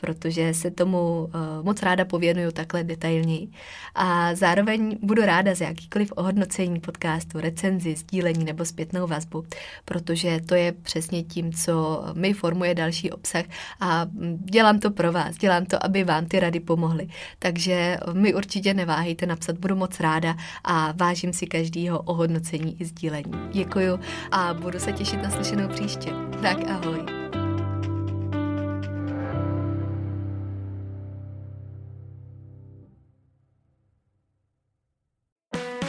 protože 0.00 0.54
se 0.54 0.70
tomu 0.70 1.30
moc 1.62 1.82
ráda 1.82 2.04
pověnuju 2.04 2.50
takhle 2.50 2.84
detailněji. 2.84 3.48
A 3.94 4.34
zároveň 4.34 4.98
budu 5.02 5.22
ráda 5.22 5.54
za 5.54 5.64
jakýkoliv 5.64 6.12
ohodnocení 6.16 6.80
podcastu, 6.80 7.40
recenzi, 7.40 7.94
sdílení 7.96 8.44
nebo 8.44 8.64
zpětnou 8.64 9.06
vazbu, 9.06 9.44
protože 9.84 10.40
to 10.46 10.54
je 10.54 10.72
přesně 10.72 11.22
tím, 11.22 11.52
co 11.52 12.04
mi 12.14 12.32
formuje 12.32 12.74
další 12.74 13.10
obsah 13.10 13.44
a 13.80 14.06
dělám 14.44 14.78
to 14.78 14.90
pro 14.90 15.12
vás, 15.12 15.36
dělám 15.36 15.66
to, 15.66 15.84
aby 15.84 16.04
vám 16.04 16.26
ty 16.26 16.40
rady 16.40 16.60
pomohly. 16.60 17.08
Takže 17.38 17.98
mi 18.12 18.34
určitě 18.34 18.74
neváhejte 18.74 19.26
napsat, 19.26 19.58
budu 19.58 19.76
moc 19.76 20.00
ráda 20.00 20.36
a 20.64 20.92
vážím 20.92 21.32
si 21.32 21.46
každého 21.46 21.98
ohodnocení 21.98 22.80
i 22.80 22.84
sdílení. 22.84 23.32
Děkuju 23.52 24.00
a 24.30 24.54
budu 24.54 24.78
se 24.78 24.92
těšit 24.92 25.22
na 25.22 25.30
slyšenou 25.30 25.68
příště. 25.68 26.10
Tak 26.42 26.58
ahoj. 26.70 27.27